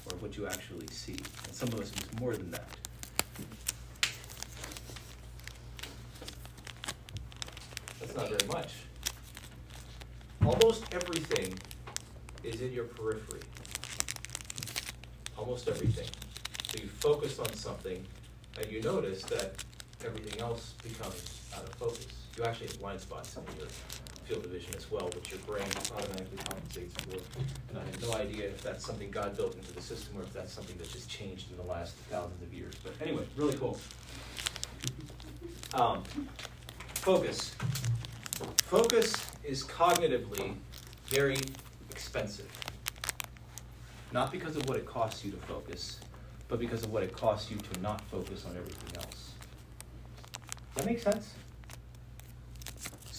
or 0.07 0.17
what 0.19 0.37
you 0.37 0.47
actually 0.47 0.87
see. 0.89 1.17
And 1.47 1.55
some 1.55 1.69
of 1.69 1.81
us 1.81 1.93
miss 1.95 2.21
more 2.21 2.37
than 2.37 2.51
that. 2.51 2.69
That's 8.01 8.17
not 8.17 8.29
very 8.29 8.47
much. 8.49 8.75
Almost 10.45 10.93
everything 10.93 11.59
is 12.43 12.61
in 12.61 12.73
your 12.73 12.85
periphery. 12.85 13.41
Almost 15.39 15.69
everything. 15.69 16.09
So 16.71 16.83
you 16.83 16.89
focus 16.89 17.39
on 17.39 17.53
something 17.55 18.05
and 18.59 18.71
you 18.71 18.83
notice 18.83 19.23
that 19.25 19.65
everything 20.05 20.41
else 20.41 20.75
becomes 20.83 21.41
out 21.57 21.63
of 21.63 21.75
focus. 21.75 22.07
You 22.37 22.45
actually 22.45 22.69
have 22.69 22.81
blind 22.81 23.01
spots 23.01 23.37
in 23.37 23.43
your 23.59 23.69
field 24.33 24.45
of 24.47 24.51
vision 24.51 24.73
as 24.77 24.91
well, 24.91 25.11
which 25.15 25.31
your 25.31 25.41
brain 25.41 25.67
automatically 25.95 26.39
compensates 26.39 26.95
for. 27.03 27.19
And 27.69 27.79
I 27.79 27.85
have 27.85 28.03
no 28.03 28.15
idea 28.15 28.47
if 28.47 28.63
that's 28.63 28.85
something 28.85 29.11
God 29.11 29.37
built 29.37 29.55
into 29.57 29.73
the 29.73 29.83
system 29.83 30.17
or 30.19 30.23
if 30.23 30.33
that's 30.33 30.53
something 30.53 30.77
that 30.79 30.91
just 30.91 31.11
changed 31.11 31.51
in 31.51 31.59
the 31.59 31.71
last 31.71 31.95
thousands 32.11 32.43
of 32.43 32.53
years. 32.55 32.75
But 32.83 32.95
anyway, 33.03 33.25
really 33.37 33.57
cool. 33.59 33.79
Um, 35.75 36.03
focus. 36.95 37.55
Focus 38.65 39.15
is 39.45 39.65
cognitively 39.65 40.55
very 41.07 41.39
expensive. 41.91 42.51
Not 44.13 44.33
because 44.33 44.57
of 44.57 44.67
what 44.67 44.79
it 44.79 44.87
costs 44.87 45.25
you 45.25 45.31
to 45.33 45.39
focus, 45.39 46.01
but 46.49 46.59
because 46.59 46.85
of 46.85 46.93
what 46.93 47.03
it 47.03 47.15
costs 47.15 47.51
you 47.51 47.59
to 47.59 47.81
not 47.81 48.01
focus 48.03 48.47
on 48.47 48.57
everything 48.57 48.97
else. 48.97 49.33
That 50.75 50.87
makes 50.87 51.03
sense? 51.03 51.35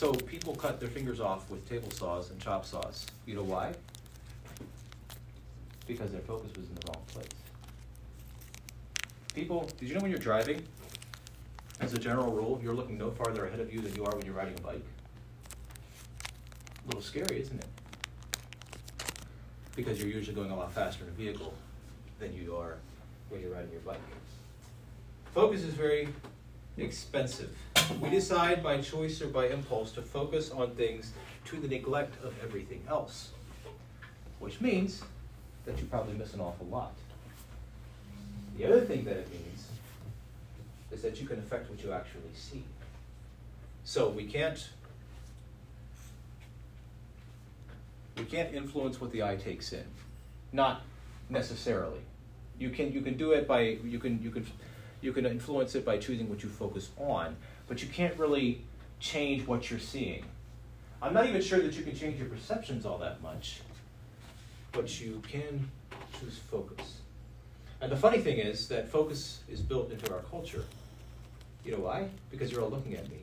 So 0.04 0.12
people 0.12 0.54
cut 0.54 0.82
their 0.82 0.90
fingers 0.90 1.22
off 1.22 1.50
with 1.50 1.66
table 1.70 1.90
saws 1.90 2.30
and 2.30 2.38
chop 2.38 2.66
saws. 2.66 3.06
You 3.26 3.36
know 3.36 3.44
why? 3.44 3.72
Because 5.88 6.12
their 6.12 6.20
focus 6.20 6.52
was 6.58 6.68
in 6.68 6.76
the 6.76 6.82
wrong 6.88 7.02
place. 7.08 7.30
People, 9.34 9.70
did 9.80 9.88
you 9.88 9.96
know 9.96 10.02
when 10.02 10.12
you're 10.12 10.20
driving, 10.20 10.62
as 11.80 11.94
a 11.94 11.98
general 11.98 12.34
rule, 12.34 12.60
you're 12.62 12.74
looking 12.74 12.98
no 12.98 13.12
farther 13.12 13.46
ahead 13.46 13.62
of 13.62 13.74
you 13.74 13.80
than 13.80 13.96
you 13.96 14.04
are 14.04 14.14
when 14.14 14.26
you're 14.26 14.36
riding 14.36 14.58
a 14.58 14.62
bike? 14.62 14.84
A 16.84 16.88
little 16.88 17.02
scary, 17.02 17.40
isn't 17.40 17.64
it? 17.64 17.70
Because 19.74 20.02
you're 20.02 20.12
usually 20.12 20.36
going 20.36 20.52
a 20.52 20.56
lot 20.58 20.74
faster 20.74 21.06
in 21.06 21.12
a 21.12 21.14
vehicle 21.14 21.54
than 22.20 22.36
you 22.36 22.58
are 22.58 22.76
when 23.30 23.40
you're 23.40 23.54
riding 23.54 23.72
your 23.72 23.80
bike. 23.80 24.02
Focus 25.34 25.64
is 25.64 25.74
very 25.74 26.10
expensive. 26.78 27.56
We 28.02 28.10
decide 28.10 28.64
by 28.64 28.82
choice 28.82 29.22
or 29.22 29.28
by 29.28 29.48
impulse 29.48 29.92
to 29.94 30.02
focus 30.02 30.52
on 30.52 30.72
things 30.72 31.12
to 31.46 31.60
the 31.60 31.68
neglect 31.68 32.24
of 32.24 32.34
everything 32.44 32.84
else, 32.88 33.32
which 34.40 34.62
means 34.62 35.04
that 35.66 35.78
you 35.80 35.86
probably 35.86 36.14
miss 36.14 36.34
an 36.34 36.42
awful 36.42 36.68
lot. 36.68 36.94
The 38.58 38.66
other 38.66 38.82
thing 38.82 39.04
that 39.06 39.18
it 39.18 39.32
means 39.32 39.68
is 40.92 41.02
that 41.02 41.20
you 41.20 41.28
can 41.28 41.40
affect 41.40 41.70
what 41.70 41.84
you 41.84 41.92
actually 41.92 42.34
see. 42.34 42.64
So 43.84 44.10
we 44.10 44.26
can't 44.26 44.70
we 48.18 48.26
can't 48.26 48.54
influence 48.54 49.02
what 49.02 49.12
the 49.12 49.24
eye 49.24 49.36
takes 49.36 49.74
in. 49.74 49.84
Not 50.52 50.84
necessarily. 51.30 52.02
You 52.60 52.70
can 52.70 52.92
you 52.92 53.02
can 53.02 53.18
do 53.18 53.32
it 53.32 53.48
by 53.48 53.62
you 53.62 54.00
can 54.00 54.22
you 54.22 54.30
can 54.30 54.46
you 55.04 55.12
can 55.12 55.26
influence 55.26 55.76
it 55.76 55.86
by 55.86 55.98
choosing 55.98 56.30
what 56.30 56.42
you 56.44 56.50
focus 56.50 56.90
on, 56.98 57.36
but 57.68 57.84
you 57.84 57.90
can't 57.90 58.18
really 58.18 58.64
change 59.00 59.46
what 59.46 59.70
you're 59.70 59.80
seeing. 59.80 60.24
I'm 61.02 61.14
not 61.14 61.28
even 61.28 61.42
sure 61.42 61.60
that 61.60 61.74
you 61.74 61.84
can 61.84 61.96
change 61.96 62.18
your 62.18 62.30
perceptions 62.30 62.86
all 62.86 62.98
that 63.00 63.22
much, 63.22 63.60
but 64.72 65.02
you 65.02 65.22
can 65.28 65.70
choose 66.18 66.40
focus. 66.50 67.00
And 67.82 67.92
the 67.92 67.98
funny 67.98 68.20
thing 68.20 68.38
is 68.38 68.70
that 68.70 68.88
focus 68.88 69.42
is 69.50 69.60
built 69.60 69.92
into 69.92 70.12
our 70.14 70.22
culture. 70.22 70.64
You 71.66 71.74
know 71.74 71.80
why? 71.80 72.08
Because 72.32 72.50
you're 72.50 72.62
all 72.62 72.70
looking 72.70 72.96
at 72.96 73.10
me. 73.10 73.18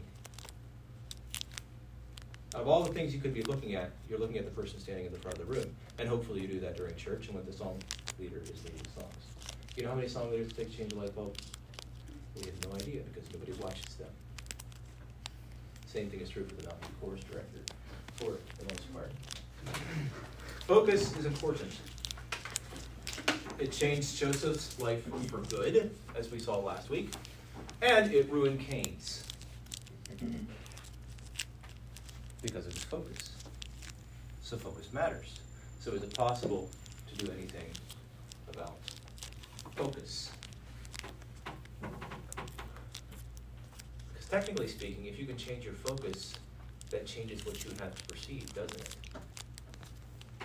Of 2.54 2.68
all 2.68 2.82
the 2.82 2.92
things 2.92 3.14
you 3.14 3.20
could 3.20 3.32
be 3.32 3.42
looking 3.44 3.74
at, 3.74 3.90
you're 4.08 4.18
looking 4.18 4.36
at 4.36 4.44
the 4.44 4.50
person 4.50 4.78
standing 4.78 5.06
in 5.06 5.12
the 5.12 5.18
front 5.18 5.38
of 5.38 5.46
the 5.46 5.54
room. 5.54 5.74
And 5.98 6.06
hopefully 6.06 6.42
you 6.42 6.48
do 6.48 6.60
that 6.60 6.76
during 6.76 6.94
church 6.96 7.28
and 7.28 7.36
when 7.36 7.46
the 7.46 7.52
song 7.52 7.78
leader 8.18 8.36
is 8.42 8.62
leading 8.64 8.82
songs. 8.94 9.14
You 9.76 9.84
know 9.84 9.90
how 9.90 9.96
many 9.96 10.08
song 10.08 10.30
leaders 10.30 10.52
take 10.52 10.76
change 10.76 10.92
a 10.92 10.96
light 10.96 11.14
bulb? 11.14 11.36
We 12.40 12.46
have 12.46 12.68
no 12.68 12.76
idea 12.76 13.02
because 13.02 13.30
nobody 13.32 13.52
watches 13.60 13.94
them. 13.96 14.08
Same 15.86 16.08
thing 16.08 16.20
is 16.20 16.30
true 16.30 16.44
for 16.44 16.54
the 16.54 16.62
non 16.62 16.76
chorus 17.00 17.22
director, 17.24 17.60
for 18.14 18.38
the 18.58 18.64
most 18.64 18.94
part. 18.94 19.12
Focus 20.66 21.16
is 21.16 21.26
important. 21.26 21.72
It 23.58 23.72
changed 23.72 24.16
Joseph's 24.16 24.80
life 24.80 25.04
for 25.28 25.38
good, 25.38 25.90
as 26.16 26.30
we 26.30 26.38
saw 26.38 26.58
last 26.58 26.88
week, 26.88 27.12
and 27.82 28.10
it 28.12 28.30
ruined 28.30 28.60
Cain's 28.60 29.24
because 32.40 32.66
of 32.66 32.72
his 32.72 32.84
focus. 32.84 33.30
So 34.42 34.56
focus 34.56 34.92
matters. 34.92 35.40
So 35.80 35.92
is 35.92 36.02
it 36.02 36.14
possible 36.14 36.70
to 37.08 37.24
do 37.24 37.30
anything 37.32 37.70
about 38.52 38.76
focus? 39.76 40.30
Technically 44.30 44.68
speaking, 44.68 45.06
if 45.06 45.18
you 45.18 45.26
can 45.26 45.36
change 45.36 45.64
your 45.64 45.74
focus, 45.74 46.34
that 46.90 47.06
changes 47.06 47.44
what 47.44 47.64
you 47.64 47.70
have 47.80 47.94
to 47.94 48.14
perceive, 48.14 48.52
doesn't 48.54 48.80
it? 48.80 48.96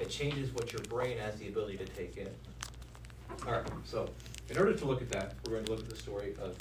It 0.02 0.10
changes 0.10 0.52
what 0.52 0.74
your 0.74 0.82
brain 0.84 1.18
has 1.20 1.36
the 1.38 1.48
ability 1.48 1.78
to 1.78 1.86
take 1.86 2.18
in. 2.18 2.28
All 3.46 3.54
right, 3.54 3.66
so 3.84 4.10
in 4.50 4.58
order 4.58 4.74
to 4.74 4.86
look 4.86 5.02
at 5.02 5.10
that, 5.10 5.36
we're 5.46 5.54
going 5.54 5.66
to 5.66 5.72
look 5.72 5.82
at 5.82 5.90
the 5.90 5.96
story 5.96 6.36
of 6.42 6.56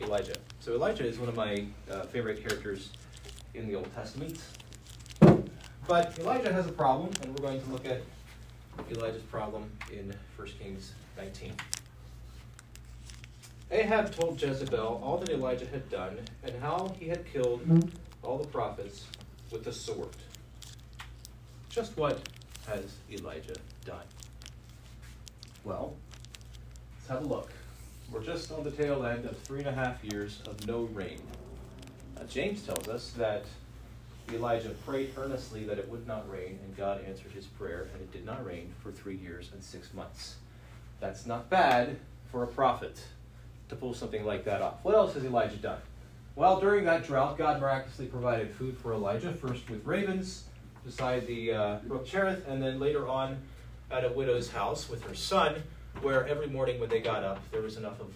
Elijah. 0.00 0.36
So 0.60 0.74
Elijah 0.74 1.06
is 1.06 1.18
one 1.18 1.28
of 1.28 1.36
my 1.36 1.64
uh, 1.90 2.02
favorite 2.02 2.46
characters 2.46 2.90
in 3.54 3.66
the 3.66 3.74
Old 3.74 3.92
Testament. 3.94 4.38
But 5.88 6.18
Elijah 6.18 6.52
has 6.52 6.66
a 6.66 6.72
problem, 6.72 7.10
and 7.22 7.36
we're 7.36 7.46
going 7.46 7.60
to 7.60 7.70
look 7.70 7.86
at 7.86 8.02
Elijah's 8.90 9.22
problem 9.22 9.70
in 9.92 10.14
1 10.36 10.48
Kings 10.58 10.92
19. 11.16 11.52
Ahab 13.72 14.14
told 14.14 14.40
Jezebel 14.40 15.00
all 15.02 15.16
that 15.16 15.30
Elijah 15.30 15.66
had 15.66 15.88
done 15.88 16.18
and 16.44 16.54
how 16.60 16.94
he 17.00 17.08
had 17.08 17.24
killed 17.24 17.62
all 18.22 18.36
the 18.36 18.46
prophets 18.46 19.06
with 19.50 19.64
the 19.64 19.72
sword. 19.72 20.10
Just 21.70 21.96
what 21.96 22.20
has 22.66 22.84
Elijah 23.10 23.56
done? 23.86 24.04
Well, 25.64 25.94
let's 26.94 27.08
have 27.08 27.22
a 27.22 27.34
look. 27.34 27.50
We're 28.10 28.22
just 28.22 28.52
on 28.52 28.62
the 28.62 28.70
tail 28.70 29.06
end 29.06 29.24
of 29.24 29.38
three 29.38 29.60
and 29.60 29.68
a 29.68 29.72
half 29.72 30.04
years 30.04 30.42
of 30.46 30.66
no 30.66 30.82
rain. 30.92 31.22
Uh, 32.18 32.24
James 32.24 32.62
tells 32.64 32.88
us 32.88 33.12
that 33.16 33.46
Elijah 34.30 34.74
prayed 34.86 35.12
earnestly 35.16 35.64
that 35.64 35.78
it 35.78 35.88
would 35.88 36.06
not 36.06 36.30
rain, 36.30 36.58
and 36.62 36.76
God 36.76 37.02
answered 37.06 37.32
his 37.32 37.46
prayer, 37.46 37.88
and 37.94 38.02
it 38.02 38.12
did 38.12 38.26
not 38.26 38.44
rain 38.44 38.74
for 38.82 38.92
three 38.92 39.16
years 39.16 39.48
and 39.54 39.62
six 39.62 39.94
months. 39.94 40.36
That's 41.00 41.24
not 41.24 41.48
bad 41.48 41.96
for 42.30 42.42
a 42.42 42.46
prophet 42.46 43.02
to 43.72 43.76
pull 43.76 43.94
something 43.94 44.24
like 44.24 44.44
that 44.44 44.62
off. 44.62 44.74
What 44.82 44.94
else 44.94 45.14
has 45.14 45.24
Elijah 45.24 45.56
done? 45.56 45.80
Well, 46.36 46.60
during 46.60 46.84
that 46.84 47.04
drought, 47.04 47.36
God 47.36 47.60
miraculously 47.60 48.06
provided 48.06 48.54
food 48.54 48.76
for 48.76 48.92
Elijah, 48.92 49.32
first 49.32 49.68
with 49.68 49.84
ravens 49.84 50.44
beside 50.84 51.26
the 51.26 51.52
uh, 51.52 51.76
brook 51.86 52.06
Cherith, 52.06 52.46
and 52.48 52.62
then 52.62 52.78
later 52.78 53.08
on 53.08 53.38
at 53.90 54.04
a 54.04 54.08
widow's 54.10 54.50
house 54.50 54.88
with 54.88 55.02
her 55.04 55.14
son, 55.14 55.62
where 56.00 56.26
every 56.26 56.46
morning 56.48 56.80
when 56.80 56.88
they 56.88 57.00
got 57.00 57.22
up, 57.22 57.38
there 57.50 57.62
was 57.62 57.76
enough 57.76 58.00
of 58.00 58.12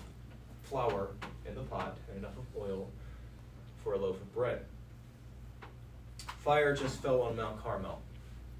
flour 0.62 1.08
in 1.46 1.54
the 1.54 1.62
pot 1.62 1.96
and 2.08 2.18
enough 2.18 2.36
of 2.36 2.44
oil 2.60 2.88
for 3.82 3.94
a 3.94 3.98
loaf 3.98 4.16
of 4.16 4.34
bread. 4.34 4.64
Fire 6.38 6.74
just 6.74 7.02
fell 7.02 7.22
on 7.22 7.36
Mount 7.36 7.62
Carmel 7.62 8.00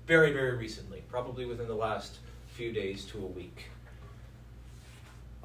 very, 0.06 0.32
very 0.32 0.56
recently, 0.56 1.02
probably 1.10 1.46
within 1.46 1.66
the 1.66 1.74
last 1.74 2.18
few 2.48 2.72
days 2.72 3.04
to 3.06 3.18
a 3.18 3.26
week. 3.26 3.64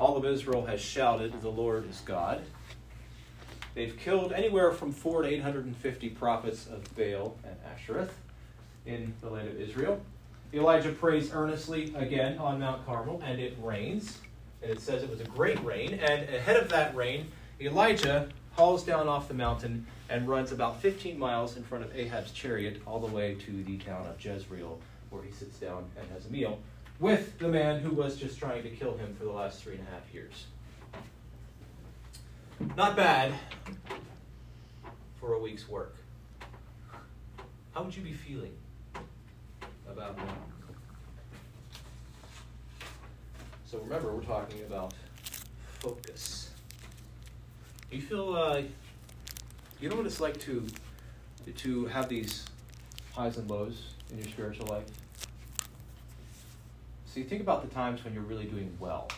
All 0.01 0.17
of 0.17 0.25
Israel 0.25 0.65
has 0.65 0.81
shouted, 0.81 1.43
The 1.43 1.49
Lord 1.49 1.87
is 1.87 2.01
God. 2.03 2.41
They've 3.75 3.95
killed 3.95 4.33
anywhere 4.33 4.71
from 4.71 4.91
four 4.91 5.21
to 5.21 5.27
850 5.27 6.09
prophets 6.09 6.65
of 6.65 6.83
Baal 6.95 7.37
and 7.43 7.55
Ashereth 7.71 8.09
in 8.87 9.13
the 9.21 9.29
land 9.29 9.49
of 9.49 9.61
Israel. 9.61 10.01
Elijah 10.55 10.91
prays 10.91 11.31
earnestly 11.31 11.93
again 11.95 12.39
on 12.39 12.59
Mount 12.59 12.83
Carmel, 12.83 13.21
and 13.23 13.39
it 13.39 13.55
rains. 13.61 14.17
And 14.63 14.71
it 14.71 14.81
says 14.81 15.03
it 15.03 15.09
was 15.11 15.21
a 15.21 15.25
great 15.25 15.63
rain. 15.63 15.93
And 15.93 16.27
ahead 16.33 16.57
of 16.57 16.67
that 16.69 16.95
rain, 16.95 17.27
Elijah 17.61 18.27
hauls 18.53 18.83
down 18.83 19.07
off 19.07 19.27
the 19.27 19.35
mountain 19.35 19.85
and 20.09 20.27
runs 20.27 20.51
about 20.51 20.81
15 20.81 21.19
miles 21.19 21.57
in 21.57 21.63
front 21.63 21.83
of 21.83 21.95
Ahab's 21.95 22.31
chariot 22.31 22.81
all 22.87 22.99
the 22.99 23.13
way 23.13 23.35
to 23.35 23.63
the 23.63 23.77
town 23.77 24.07
of 24.07 24.19
Jezreel, 24.19 24.79
where 25.11 25.21
he 25.21 25.31
sits 25.31 25.59
down 25.59 25.85
and 25.95 26.09
has 26.09 26.25
a 26.25 26.29
meal 26.31 26.57
with 27.01 27.39
the 27.39 27.47
man 27.47 27.79
who 27.79 27.89
was 27.89 28.15
just 28.15 28.37
trying 28.37 28.61
to 28.61 28.69
kill 28.69 28.95
him 28.95 29.13
for 29.15 29.25
the 29.25 29.31
last 29.31 29.61
three 29.61 29.73
and 29.73 29.85
a 29.87 29.91
half 29.91 30.13
years. 30.13 30.45
Not 32.77 32.95
bad 32.95 33.33
for 35.19 35.33
a 35.33 35.39
week's 35.39 35.67
work. 35.67 35.95
How 37.73 37.81
would 37.81 37.95
you 37.95 38.03
be 38.03 38.13
feeling 38.13 38.53
about 39.89 40.15
that? 40.15 40.37
So 43.65 43.79
remember, 43.79 44.13
we're 44.13 44.21
talking 44.21 44.61
about 44.61 44.93
focus. 45.79 46.51
You 47.89 48.01
feel, 48.01 48.35
uh, 48.35 48.61
you 49.79 49.89
know 49.89 49.95
what 49.95 50.05
it's 50.05 50.21
like 50.21 50.39
to 50.41 50.67
to 51.55 51.85
have 51.87 52.07
these 52.07 52.45
highs 53.13 53.37
and 53.37 53.49
lows 53.49 53.95
in 54.11 54.19
your 54.19 54.27
spiritual 54.27 54.67
life. 54.67 54.85
So 57.13 57.19
you 57.19 57.25
think 57.25 57.41
about 57.41 57.61
the 57.61 57.75
times 57.75 58.05
when 58.05 58.13
you're 58.13 58.23
really 58.23 58.45
doing 58.45 58.73
well. 58.79 59.09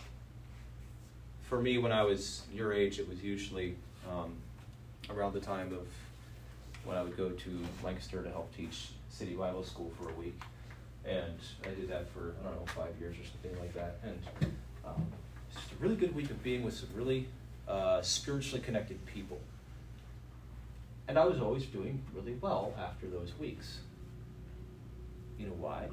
For 1.43 1.61
me, 1.61 1.77
when 1.77 1.91
I 1.91 2.01
was 2.01 2.41
your 2.51 2.73
age, 2.73 2.97
it 2.97 3.07
was 3.07 3.21
usually 3.21 3.75
um, 4.09 4.33
around 5.11 5.33
the 5.33 5.39
time 5.39 5.71
of 5.71 5.87
when 6.85 6.97
I 6.97 7.03
would 7.03 7.15
go 7.15 7.29
to 7.29 7.65
Lancaster 7.83 8.23
to 8.23 8.29
help 8.31 8.51
teach 8.57 8.89
City 9.09 9.35
Bible 9.35 9.63
School 9.63 9.91
for 9.95 10.09
a 10.09 10.13
week, 10.13 10.41
and 11.05 11.37
I 11.63 11.67
did 11.67 11.87
that 11.89 12.09
for 12.09 12.33
I 12.41 12.47
don't 12.47 12.55
know 12.55 12.65
five 12.65 12.95
years 12.99 13.15
or 13.15 13.25
something 13.25 13.61
like 13.61 13.75
that, 13.75 13.99
and 14.03 14.51
um, 14.83 15.05
it's 15.51 15.61
just 15.61 15.73
a 15.73 15.75
really 15.75 15.95
good 15.95 16.15
week 16.15 16.31
of 16.31 16.41
being 16.41 16.63
with 16.63 16.73
some 16.73 16.89
really 16.95 17.27
uh, 17.67 18.01
spiritually 18.01 18.61
connected 18.65 19.05
people. 19.05 19.39
And 21.07 21.19
I 21.19 21.25
was 21.25 21.39
always 21.39 21.67
doing 21.67 22.01
really 22.15 22.39
well 22.41 22.73
after 22.75 23.05
those 23.05 23.33
weeks. 23.39 23.81
You 25.37 25.45
know 25.45 25.53
why? 25.59 25.89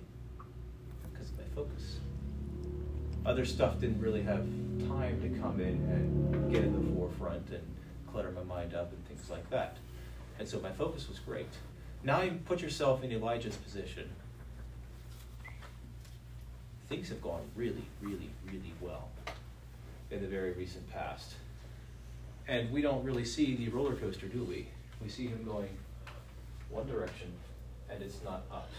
Because 1.20 1.32
of 1.32 1.38
my 1.38 1.54
focus. 1.54 1.96
Other 3.26 3.44
stuff 3.44 3.78
didn't 3.78 4.00
really 4.00 4.22
have 4.22 4.46
time 4.88 5.20
to 5.20 5.38
come 5.38 5.60
in 5.60 5.74
and 5.90 6.50
get 6.50 6.64
in 6.64 6.72
the 6.72 6.96
forefront 6.96 7.50
and 7.50 7.62
clutter 8.10 8.30
my 8.30 8.42
mind 8.42 8.74
up 8.74 8.90
and 8.90 9.06
things 9.06 9.28
like 9.28 9.48
that. 9.50 9.76
And 10.38 10.48
so 10.48 10.60
my 10.60 10.72
focus 10.72 11.10
was 11.10 11.18
great. 11.18 11.50
Now 12.02 12.22
you 12.22 12.40
put 12.46 12.62
yourself 12.62 13.04
in 13.04 13.12
Elijah's 13.12 13.56
position. 13.56 14.08
Things 16.88 17.10
have 17.10 17.20
gone 17.20 17.42
really, 17.54 17.84
really, 18.00 18.30
really 18.46 18.72
well 18.80 19.10
in 20.10 20.22
the 20.22 20.26
very 20.26 20.52
recent 20.52 20.90
past. 20.90 21.34
And 22.48 22.72
we 22.72 22.80
don't 22.80 23.04
really 23.04 23.26
see 23.26 23.56
the 23.56 23.68
roller 23.68 23.94
coaster, 23.94 24.26
do 24.26 24.42
we? 24.42 24.68
We 25.02 25.10
see 25.10 25.26
him 25.26 25.44
going 25.44 25.68
one 26.70 26.86
direction, 26.86 27.30
and 27.90 28.02
it's 28.02 28.24
not 28.24 28.44
up. 28.50 28.70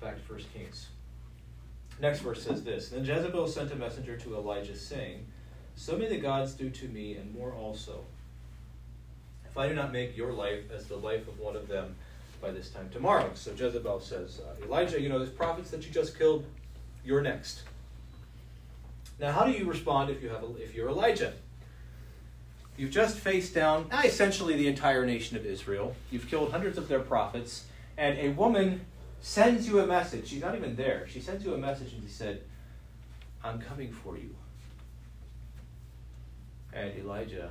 Back 0.00 0.16
to 0.16 0.22
First 0.22 0.52
Kings. 0.54 0.88
Next 2.00 2.20
verse 2.20 2.42
says 2.42 2.64
this 2.64 2.88
Then 2.88 3.04
Jezebel 3.04 3.46
sent 3.46 3.72
a 3.72 3.76
messenger 3.76 4.16
to 4.16 4.34
Elijah, 4.34 4.76
saying, 4.76 5.26
So 5.76 5.96
may 5.96 6.08
the 6.08 6.18
gods 6.18 6.54
do 6.54 6.70
to 6.70 6.88
me, 6.88 7.16
and 7.16 7.34
more 7.34 7.52
also, 7.52 8.04
if 9.48 9.58
I 9.58 9.68
do 9.68 9.74
not 9.74 9.92
make 9.92 10.16
your 10.16 10.32
life 10.32 10.70
as 10.74 10.86
the 10.86 10.96
life 10.96 11.28
of 11.28 11.38
one 11.38 11.56
of 11.56 11.68
them 11.68 11.96
by 12.40 12.50
this 12.50 12.70
time 12.70 12.88
tomorrow. 12.90 13.30
So 13.34 13.50
Jezebel 13.52 14.00
says, 14.00 14.40
uh, 14.40 14.64
Elijah, 14.64 15.00
you 15.00 15.08
know, 15.08 15.18
those 15.18 15.28
prophets 15.28 15.70
that 15.70 15.84
you 15.84 15.92
just 15.92 16.16
killed, 16.16 16.44
you're 17.04 17.20
next. 17.20 17.62
Now, 19.18 19.32
how 19.32 19.44
do 19.44 19.52
you 19.52 19.66
respond 19.66 20.08
if 20.08 20.22
you 20.22 20.30
have 20.30 20.42
if 20.58 20.74
you're 20.74 20.88
Elijah? 20.88 21.34
You've 22.78 22.90
just 22.90 23.18
faced 23.18 23.54
down 23.54 23.90
essentially 24.04 24.56
the 24.56 24.66
entire 24.66 25.04
nation 25.04 25.36
of 25.36 25.44
Israel. 25.44 25.94
You've 26.10 26.28
killed 26.28 26.52
hundreds 26.52 26.78
of 26.78 26.88
their 26.88 27.00
prophets, 27.00 27.66
and 27.98 28.18
a 28.18 28.30
woman 28.30 28.86
sends 29.20 29.66
you 29.68 29.80
a 29.80 29.86
message. 29.86 30.28
She's 30.28 30.42
not 30.42 30.54
even 30.54 30.76
there. 30.76 31.06
She 31.08 31.20
sends 31.20 31.44
you 31.44 31.54
a 31.54 31.58
message 31.58 31.92
and 31.92 32.02
she 32.02 32.08
said, 32.08 32.42
I'm 33.44 33.60
coming 33.60 33.92
for 33.92 34.16
you. 34.16 34.34
And 36.72 36.92
Elijah, 36.98 37.50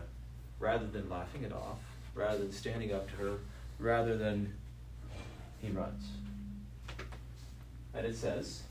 rather 0.60 0.88
than 0.88 1.10
laughing 1.10 1.44
it 1.44 1.52
off, 1.52 1.80
rather 2.16 2.40
than 2.40 2.52
standing 2.52 2.94
up 2.94 3.10
to 3.12 3.16
her, 3.18 3.38
rather 3.80 4.18
than 4.18 4.54
he 5.62 5.70
runs. 5.70 6.04
And 7.94 8.06
it 8.06 8.16
says, 8.16 8.64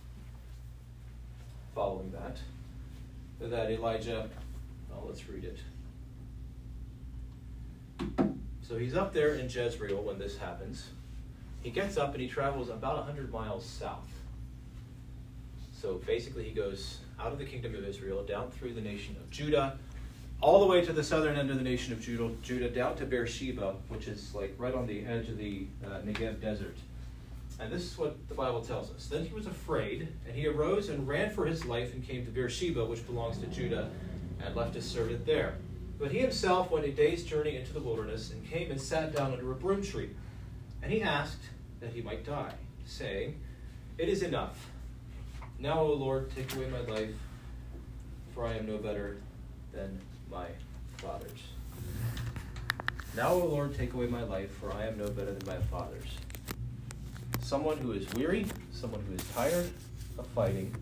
following 1.75 2.13
that, 2.13 2.39
that 3.41 3.71
Elijah, 3.71 4.29
well, 4.91 5.05
let's 5.07 5.29
read 5.29 5.45
it. 5.45 5.59
So 8.63 8.77
he's 8.79 8.95
up 8.95 9.13
there 9.13 9.35
in 9.35 9.49
Jezreel 9.49 10.03
when 10.03 10.19
this 10.19 10.37
happens. 10.37 10.89
He 11.63 11.71
gets 11.71 11.97
up 11.97 12.13
and 12.13 12.23
he 12.23 12.29
travels 12.29 12.69
about 12.69 12.97
100 12.97 13.33
miles 13.33 13.65
south. 13.65 14.09
So 15.81 15.95
basically, 16.07 16.45
he 16.45 16.51
goes 16.51 16.99
out 17.21 17.33
of 17.33 17.39
the 17.39 17.45
kingdom 17.45 17.75
of 17.75 17.85
Israel, 17.85 18.25
down 18.25 18.51
through 18.51 18.75
the 18.75 18.81
nation 18.81 19.17
of 19.21 19.31
Judah, 19.31 19.79
all 20.41 20.61
the 20.61 20.67
way 20.67 20.85
to 20.85 20.93
the 20.93 21.03
southern 21.03 21.37
end 21.37 21.51
of 21.51 21.57
the 21.57 21.65
nation 21.65 21.93
of 21.93 22.01
Judah, 22.01 22.31
Judah 22.43 22.69
down 22.69 22.97
to 22.97 23.07
Beersheba, 23.07 23.75
which 23.89 24.07
is 24.07 24.35
like 24.35 24.55
right 24.59 24.75
on 24.75 24.87
the 24.87 25.05
edge 25.05 25.29
of 25.29 25.37
the 25.37 25.67
uh, 25.85 26.01
Negev 26.05 26.41
desert. 26.41 26.77
And 27.61 27.73
this 27.73 27.83
is 27.83 27.99
what 27.99 28.17
the 28.29 28.35
Bible 28.35 28.61
tells 28.61 28.91
us. 28.93 29.07
Then 29.07 29.25
he 29.25 29.35
was 29.35 29.47
afraid, 29.47 30.09
and 30.27 30.37
he 30.37 30.47
arose 30.47 30.91
and 30.91 31.09
ran 31.09 31.31
for 31.31 31.45
his 31.45 31.65
life 31.65 31.93
and 31.93 32.07
came 32.07 32.25
to 32.25 32.31
Beersheba, 32.31 32.85
which 32.85 33.05
belongs 33.07 33.39
to 33.39 33.47
Judah, 33.47 33.91
and 34.45 34.55
left 34.55 34.75
his 34.75 34.89
servant 34.89 35.27
there. 35.27 35.57
But 35.99 36.13
he 36.13 36.19
himself 36.19 36.71
went 36.71 36.87
a 36.87 36.93
day's 36.93 37.25
journey 37.25 37.57
into 37.57 37.73
the 37.73 37.81
wilderness 37.81 38.31
and 38.31 38.49
came 38.49 38.71
and 38.71 38.81
sat 38.81 39.15
down 39.15 39.33
under 39.33 39.51
a 39.51 39.55
broom 39.57 39.83
tree. 39.83 40.11
And 40.83 40.93
he 40.93 41.03
asked 41.03 41.43
that 41.81 41.91
he 41.91 42.03
might 42.03 42.25
die, 42.25 42.55
saying, 42.85 43.41
It 43.99 44.09
is 44.09 44.23
enough. 44.23 44.71
Now, 45.59 45.81
O 45.81 45.93
Lord, 45.93 46.31
take 46.35 46.55
away 46.55 46.69
my 46.69 46.81
life, 46.81 47.15
for 48.35 48.47
I 48.47 48.55
am 48.55 48.67
no 48.67 48.79
better 48.79 49.17
than 49.73 50.01
my 50.31 50.47
fathers. 50.99 51.41
Now, 53.17 53.33
O 53.33 53.39
Lord, 53.39 53.77
take 53.77 53.95
away 53.95 54.07
my 54.07 54.23
life, 54.23 54.51
for 54.53 54.73
I 54.73 54.87
am 54.87 54.99
no 54.99 55.09
better 55.09 55.33
than 55.33 55.47
my 55.47 55.61
fathers. 55.67 56.07
Someone 57.41 57.79
who 57.79 57.93
is 57.93 58.07
weary, 58.15 58.47
someone 58.73 59.03
who 59.09 59.15
is 59.15 59.25
tired 59.35 59.71
of 60.19 60.27
fighting, 60.29 60.75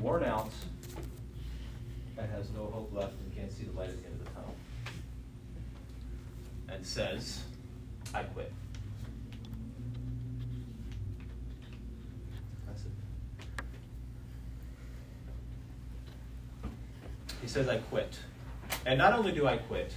worn 0.00 0.24
out, 0.24 0.50
and 2.18 2.30
has 2.32 2.50
no 2.50 2.66
hope 2.66 2.90
left 2.92 3.14
and 3.20 3.34
can't 3.34 3.52
see 3.52 3.64
the 3.64 3.72
light 3.72 3.88
at 3.88 3.98
the 4.00 4.06
end 4.06 4.20
of 4.20 4.26
the 4.26 4.30
tunnel. 4.32 4.54
And 6.68 6.84
says, 6.84 7.42
I 8.12 8.24
quit. 8.24 8.52
That's 12.66 12.82
it. 12.82 12.90
He 17.48 17.54
says, 17.54 17.66
I 17.66 17.78
quit. 17.78 18.18
And 18.84 18.98
not 18.98 19.14
only 19.14 19.32
do 19.32 19.46
I 19.46 19.56
quit, 19.56 19.94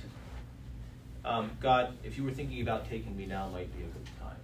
um, 1.26 1.52
God, 1.60 1.94
if 2.02 2.18
you 2.18 2.24
were 2.24 2.32
thinking 2.32 2.62
about 2.62 2.88
taking 2.88 3.14
me 3.18 3.26
now, 3.26 3.50
might 3.50 3.70
be 3.76 3.84
a 3.84 3.88
good 3.88 4.06
time. 4.22 4.38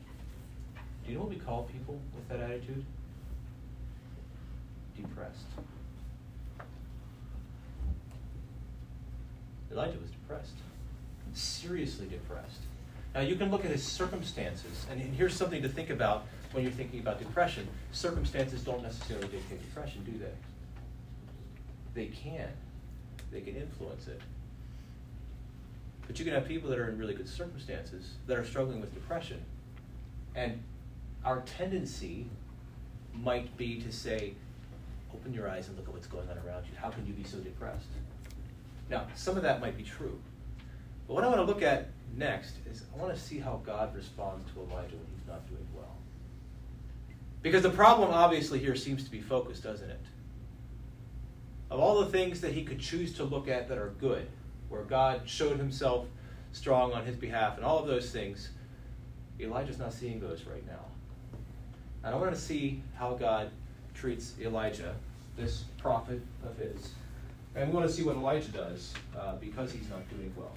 Do 0.75 1.09
you 1.09 1.17
know 1.17 1.23
what 1.23 1.29
we 1.29 1.37
call 1.37 1.63
people 1.71 1.97
with 2.13 2.27
that 2.27 2.41
attitude? 2.41 2.83
Depressed. 4.97 5.45
Elijah 9.71 9.99
was 10.01 10.09
depressed, 10.09 10.57
seriously 11.31 12.07
depressed. 12.07 12.59
Now, 13.15 13.21
you 13.21 13.37
can 13.37 13.49
look 13.49 13.63
at 13.63 13.71
his 13.71 13.83
circumstances, 13.83 14.85
and 14.91 14.99
here's 14.99 15.33
something 15.33 15.61
to 15.61 15.69
think 15.69 15.91
about 15.91 16.25
when 16.51 16.61
you're 16.65 16.73
thinking 16.73 16.99
about 16.99 17.19
depression. 17.19 17.69
Circumstances 17.93 18.65
don't 18.65 18.83
necessarily 18.83 19.29
dictate 19.29 19.61
depression, 19.61 20.03
do 20.03 20.11
they? 20.19 20.33
They 21.93 22.07
can, 22.07 22.49
they 23.31 23.41
can 23.41 23.55
influence 23.55 24.07
it. 24.07 24.21
But 26.05 26.17
you 26.19 26.25
can 26.25 26.33
have 26.33 26.47
people 26.47 26.69
that 26.69 26.79
are 26.79 26.89
in 26.89 26.97
really 26.97 27.13
good 27.13 27.27
circumstances 27.27 28.11
that 28.27 28.37
are 28.37 28.45
struggling 28.45 28.79
with 28.79 28.93
depression. 28.93 29.43
And 30.35 30.63
our 31.25 31.41
tendency 31.41 32.27
might 33.13 33.55
be 33.57 33.81
to 33.81 33.91
say, 33.91 34.33
open 35.13 35.33
your 35.33 35.49
eyes 35.49 35.67
and 35.67 35.77
look 35.77 35.87
at 35.87 35.93
what's 35.93 36.07
going 36.07 36.29
on 36.29 36.37
around 36.37 36.65
you. 36.65 36.77
How 36.79 36.89
can 36.89 37.05
you 37.05 37.13
be 37.13 37.23
so 37.23 37.37
depressed? 37.39 37.87
Now, 38.89 39.07
some 39.15 39.35
of 39.35 39.43
that 39.43 39.59
might 39.59 39.75
be 39.75 39.83
true. 39.83 40.17
But 41.07 41.15
what 41.15 41.23
I 41.23 41.27
want 41.27 41.39
to 41.39 41.45
look 41.45 41.61
at 41.61 41.89
next 42.15 42.55
is 42.69 42.83
I 42.93 43.01
want 43.01 43.13
to 43.13 43.19
see 43.19 43.39
how 43.39 43.61
God 43.65 43.95
responds 43.95 44.49
to 44.51 44.59
Elijah 44.59 44.95
when 44.95 45.07
he's 45.17 45.27
not 45.27 45.47
doing 45.49 45.67
well. 45.75 45.95
Because 47.41 47.63
the 47.63 47.69
problem 47.69 48.11
obviously 48.11 48.59
here 48.59 48.75
seems 48.75 49.03
to 49.03 49.11
be 49.11 49.21
focused, 49.21 49.63
doesn't 49.63 49.89
it? 49.89 49.99
Of 51.69 51.79
all 51.79 51.99
the 51.99 52.11
things 52.11 52.41
that 52.41 52.53
he 52.53 52.63
could 52.63 52.79
choose 52.79 53.13
to 53.15 53.23
look 53.23 53.47
at 53.47 53.67
that 53.67 53.77
are 53.77 53.93
good, 53.99 54.27
where 54.69 54.83
God 54.83 55.21
showed 55.25 55.57
himself 55.57 56.05
strong 56.53 56.93
on 56.93 57.05
his 57.05 57.15
behalf 57.15 57.57
and 57.57 57.65
all 57.65 57.79
of 57.79 57.87
those 57.87 58.09
things, 58.09 58.49
Elijah's 59.39 59.77
not 59.77 59.93
seeing 59.93 60.19
those 60.19 60.45
right 60.45 60.65
now. 60.65 60.85
And 62.03 62.15
I 62.15 62.17
want 62.17 62.33
to 62.33 62.39
see 62.39 62.81
how 62.95 63.13
God 63.13 63.51
treats 63.93 64.33
Elijah, 64.39 64.95
this 65.35 65.65
prophet 65.77 66.21
of 66.45 66.57
his. 66.57 66.91
And 67.55 67.69
we 67.69 67.75
want 67.75 67.87
to 67.87 67.93
see 67.93 68.03
what 68.03 68.15
Elijah 68.15 68.51
does 68.51 68.93
uh, 69.17 69.35
because 69.35 69.71
he's 69.71 69.89
not 69.89 70.07
doing 70.09 70.33
well. 70.37 70.53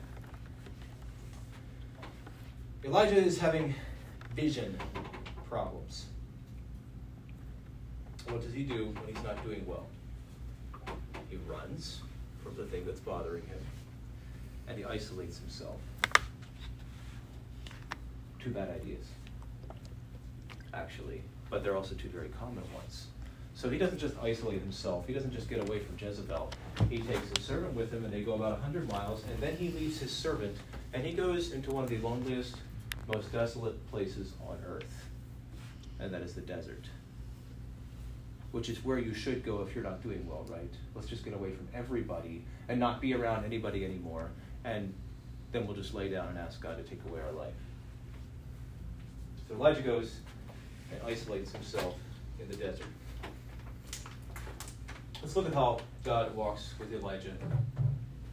Elijah 2.85 3.17
is 3.17 3.39
having 3.39 3.75
vision 4.35 4.79
problems. 5.49 6.07
What 8.29 8.43
does 8.43 8.55
he 8.55 8.63
do 8.63 8.87
when 8.87 9.15
he's 9.15 9.25
not 9.25 9.43
doing 9.45 9.65
well? 9.67 9.87
He 11.31 11.37
runs 11.49 12.01
from 12.43 12.57
the 12.57 12.65
thing 12.65 12.85
that's 12.85 13.01
bothering 13.01 13.47
him 13.47 13.59
and 14.71 14.79
he 14.79 14.85
isolates 14.85 15.39
himself. 15.39 15.77
Two 18.39 18.51
bad 18.51 18.71
ideas, 18.71 19.05
actually, 20.73 21.23
but 21.51 21.63
they're 21.63 21.77
also 21.77 21.95
two 21.97 22.09
very 22.09 22.29
common 22.29 22.63
ones. 22.73 23.07
So 23.55 23.69
he 23.69 23.77
doesn't 23.77 23.99
just 23.99 24.15
isolate 24.23 24.61
himself. 24.61 25.07
He 25.07 25.13
doesn't 25.13 25.33
just 25.33 25.51
get 25.51 25.61
away 25.61 25.81
from 25.81 25.97
Jezebel. 25.99 26.51
He 26.89 26.99
takes 26.99 27.29
his 27.37 27.45
servant 27.45 27.75
with 27.75 27.93
him, 27.93 28.05
and 28.05 28.15
they 28.15 28.23
go 28.23 28.35
about 28.35 28.53
100 28.53 28.91
miles, 28.91 29.25
and 29.25 29.39
then 29.43 29.57
he 29.57 29.69
leaves 29.71 29.99
his 29.99 30.11
servant, 30.11 30.57
and 30.95 31.05
he 31.05 31.13
goes 31.13 31.53
into 31.53 31.71
one 31.71 31.85
of 31.85 31.91
the 31.91 31.99
loneliest, 31.99 32.57
most 33.13 33.31
desolate 33.33 33.91
places 33.91 34.33
on 34.49 34.57
earth, 34.67 35.05
and 35.99 36.15
that 36.15 36.23
is 36.23 36.33
the 36.33 36.41
desert. 36.41 36.85
Which 38.53 38.69
is 38.69 38.85
where 38.85 38.99
you 38.99 39.15
should 39.15 39.45
go 39.45 39.63
if 39.63 39.75
you're 39.75 39.85
not 39.85 40.03
doing 40.03 40.27
well, 40.27 40.45
right? 40.49 40.73
Let's 40.95 41.07
just 41.07 41.25
get 41.25 41.35
away 41.35 41.53
from 41.53 41.69
everybody 41.73 42.45
and 42.69 42.81
not 42.81 43.01
be 43.01 43.15
around 43.15 43.45
anybody 43.45 43.85
anymore, 43.85 44.31
and 44.65 44.93
then 45.53 45.67
we'll 45.67 45.77
just 45.77 45.95
lay 45.95 46.09
down 46.09 46.29
and 46.29 46.39
ask 46.39 46.61
God 46.61 46.77
to 46.77 46.83
take 46.83 47.01
away 47.09 47.21
our 47.21 47.33
life. 47.33 47.55
So 49.49 49.55
Elijah 49.55 49.83
goes 49.83 50.17
and 50.93 51.01
isolates 51.07 51.53
himself 51.53 51.95
in 52.41 52.49
the 52.49 52.57
desert. 52.57 52.87
Let's 55.23 55.37
look 55.37 55.47
at 55.47 55.55
how 55.55 55.81
God 56.03 56.35
walks 56.35 56.75
with 56.79 56.93
Elijah 56.93 57.33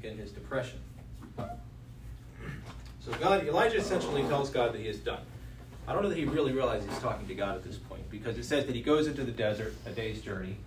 in 0.03 0.17
his 0.17 0.31
depression. 0.31 0.79
So 1.37 3.11
God, 3.19 3.45
Elijah 3.45 3.77
essentially 3.77 4.23
tells 4.23 4.49
God 4.49 4.73
that 4.73 4.79
he 4.79 4.87
is 4.87 4.99
done. 4.99 5.21
I 5.87 5.93
don't 5.93 6.03
know 6.03 6.09
that 6.09 6.17
he 6.17 6.25
really 6.25 6.51
realizes 6.51 6.89
he's 6.89 6.99
talking 6.99 7.27
to 7.27 7.33
God 7.33 7.55
at 7.55 7.63
this 7.63 7.77
point 7.77 8.09
because 8.09 8.37
it 8.37 8.43
says 8.43 8.65
that 8.65 8.75
he 8.75 8.81
goes 8.81 9.07
into 9.07 9.23
the 9.23 9.31
desert, 9.31 9.73
a 9.85 9.91
day's 9.91 10.21
journey, 10.21 10.57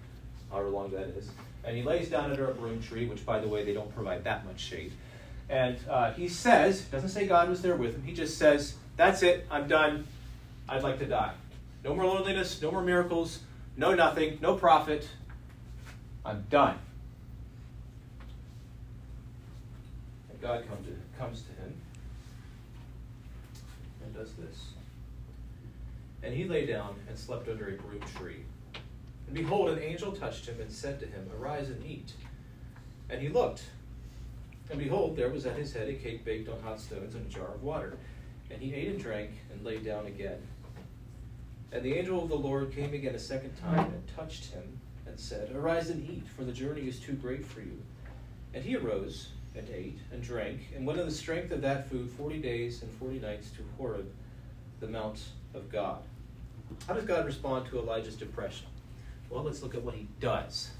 however 0.51 0.71
long 0.71 0.91
that 0.93 1.09
is, 1.09 1.29
and 1.63 1.77
he 1.77 1.83
lays 1.83 2.09
down 2.09 2.31
under 2.31 2.51
a 2.51 2.55
broom 2.55 2.83
tree, 2.83 3.07
which, 3.07 3.27
by 3.27 3.39
the 3.39 3.47
way, 3.47 3.63
they 3.63 3.75
don't 3.75 3.95
provide 3.95 4.25
that 4.25 4.47
much 4.47 4.61
shade. 4.61 4.93
And 5.51 5.77
uh, 5.91 6.13
he 6.13 6.29
says, 6.29 6.83
doesn't 6.83 7.11
say 7.11 7.27
God 7.27 7.51
was 7.51 7.61
there 7.61 7.77
with 7.77 7.97
him, 7.97 8.03
he 8.03 8.15
just 8.15 8.39
says, 8.39 8.77
That's 8.97 9.23
it, 9.23 9.47
I'm 9.51 9.69
done, 9.69 10.07
I'd 10.69 10.83
like 10.83 10.99
to 11.01 11.07
die. 11.07 11.35
No 11.85 11.95
more 11.95 12.07
loneliness, 12.07 12.63
no 12.63 12.71
more 12.71 12.83
miracles, 12.83 13.41
no 13.77 13.95
nothing, 13.95 14.39
no 14.41 14.55
profit, 14.55 15.07
I'm 16.25 16.47
done. 16.49 16.79
And 20.31 20.41
God 20.41 20.65
come 20.67 20.83
to, 20.85 21.19
comes 21.19 21.43
to 21.43 21.49
him 21.63 21.75
and 24.03 24.15
does 24.15 24.33
this. 24.35 24.70
And 26.23 26.35
he 26.35 26.45
lay 26.45 26.67
down 26.67 26.97
and 27.09 27.19
slept 27.19 27.49
under 27.49 27.69
a 27.69 27.73
broom 27.73 28.03
tree. 28.17 28.45
And 29.27 29.35
behold, 29.35 29.71
an 29.71 29.83
angel 29.83 30.13
touched 30.13 30.47
him 30.47 30.61
and 30.61 30.71
said 30.71 31.01
to 31.01 31.07
him, 31.07 31.31
Arise 31.39 31.69
and 31.69 31.85
eat. 31.87 32.13
And 33.09 33.21
he 33.21 33.29
looked, 33.29 33.63
and 34.71 34.79
behold, 34.79 35.17
there 35.17 35.31
was 35.31 35.47
at 35.47 35.57
his 35.57 35.73
head 35.73 35.89
a 35.89 35.95
cake 35.95 36.25
baked 36.25 36.49
on 36.49 36.61
hot 36.63 36.81
stones 36.81 37.15
and 37.15 37.27
a 37.27 37.29
jar 37.29 37.49
of 37.55 37.63
water. 37.63 37.97
And 38.51 38.61
he 38.61 38.75
ate 38.75 38.89
and 38.89 39.01
drank 39.01 39.31
and 39.53 39.65
lay 39.65 39.79
down 39.79 40.07
again. 40.07 40.41
And 41.73 41.85
the 41.85 41.95
angel 41.95 42.23
of 42.23 42.29
the 42.29 42.37
Lord 42.37 42.73
came 42.73 42.93
again 42.95 43.15
a 43.15 43.19
second 43.19 43.57
time 43.57 43.93
and 43.93 44.17
touched 44.17 44.47
him 44.47 44.81
and 45.07 45.19
said, 45.19 45.55
Arise 45.55 45.91
and 45.91 46.09
eat, 46.09 46.27
for 46.37 46.45
the 46.45 46.53
journey 46.53 46.89
is 46.89 46.99
too 46.99 47.13
great 47.13 47.47
for 47.47 47.61
you. 47.61 47.81
And 48.55 48.65
he 48.65 48.77
arose 48.77 49.29
and 49.57 49.69
ate 49.71 49.99
and 50.13 50.23
drank, 50.23 50.61
and 50.75 50.87
went 50.87 51.01
in 51.01 51.07
the 51.07 51.13
strength 51.13 51.51
of 51.53 51.61
that 51.63 51.89
food 51.89 52.09
forty 52.11 52.39
days 52.39 52.83
and 52.83 52.91
forty 52.93 53.19
nights 53.19 53.51
to 53.51 53.63
Horeb, 53.77 54.11
the 54.81 54.87
mount 54.87 55.21
of 55.55 55.71
God. 55.71 56.03
How 56.87 56.95
does 56.95 57.05
God 57.05 57.27
respond 57.27 57.67
to 57.71 57.79
Elijah's 57.79 58.17
depression? 58.17 58.67
Well, 59.29 59.45
let's 59.45 59.63
look 59.63 59.75
at 59.75 59.83
what 59.83 59.95
he 59.95 60.09
does. 60.21 60.71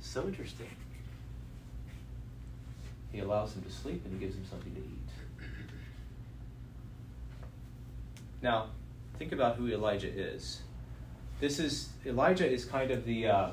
So 0.00 0.24
interesting. 0.26 0.68
He 3.12 3.20
allows 3.20 3.54
him 3.54 3.62
to 3.62 3.70
sleep 3.70 4.04
and 4.04 4.14
he 4.14 4.20
gives 4.20 4.36
him 4.36 4.44
something 4.48 4.74
to 4.74 4.80
eat. 4.80 5.46
Now, 8.42 8.68
think 9.18 9.32
about 9.32 9.56
who 9.56 9.68
Elijah 9.68 10.08
is 10.08 10.60
this 11.40 11.58
is 11.60 11.90
Elijah 12.04 12.48
is 12.48 12.64
kind 12.64 12.90
of 12.90 13.04
the 13.04 13.28
uh, 13.28 13.50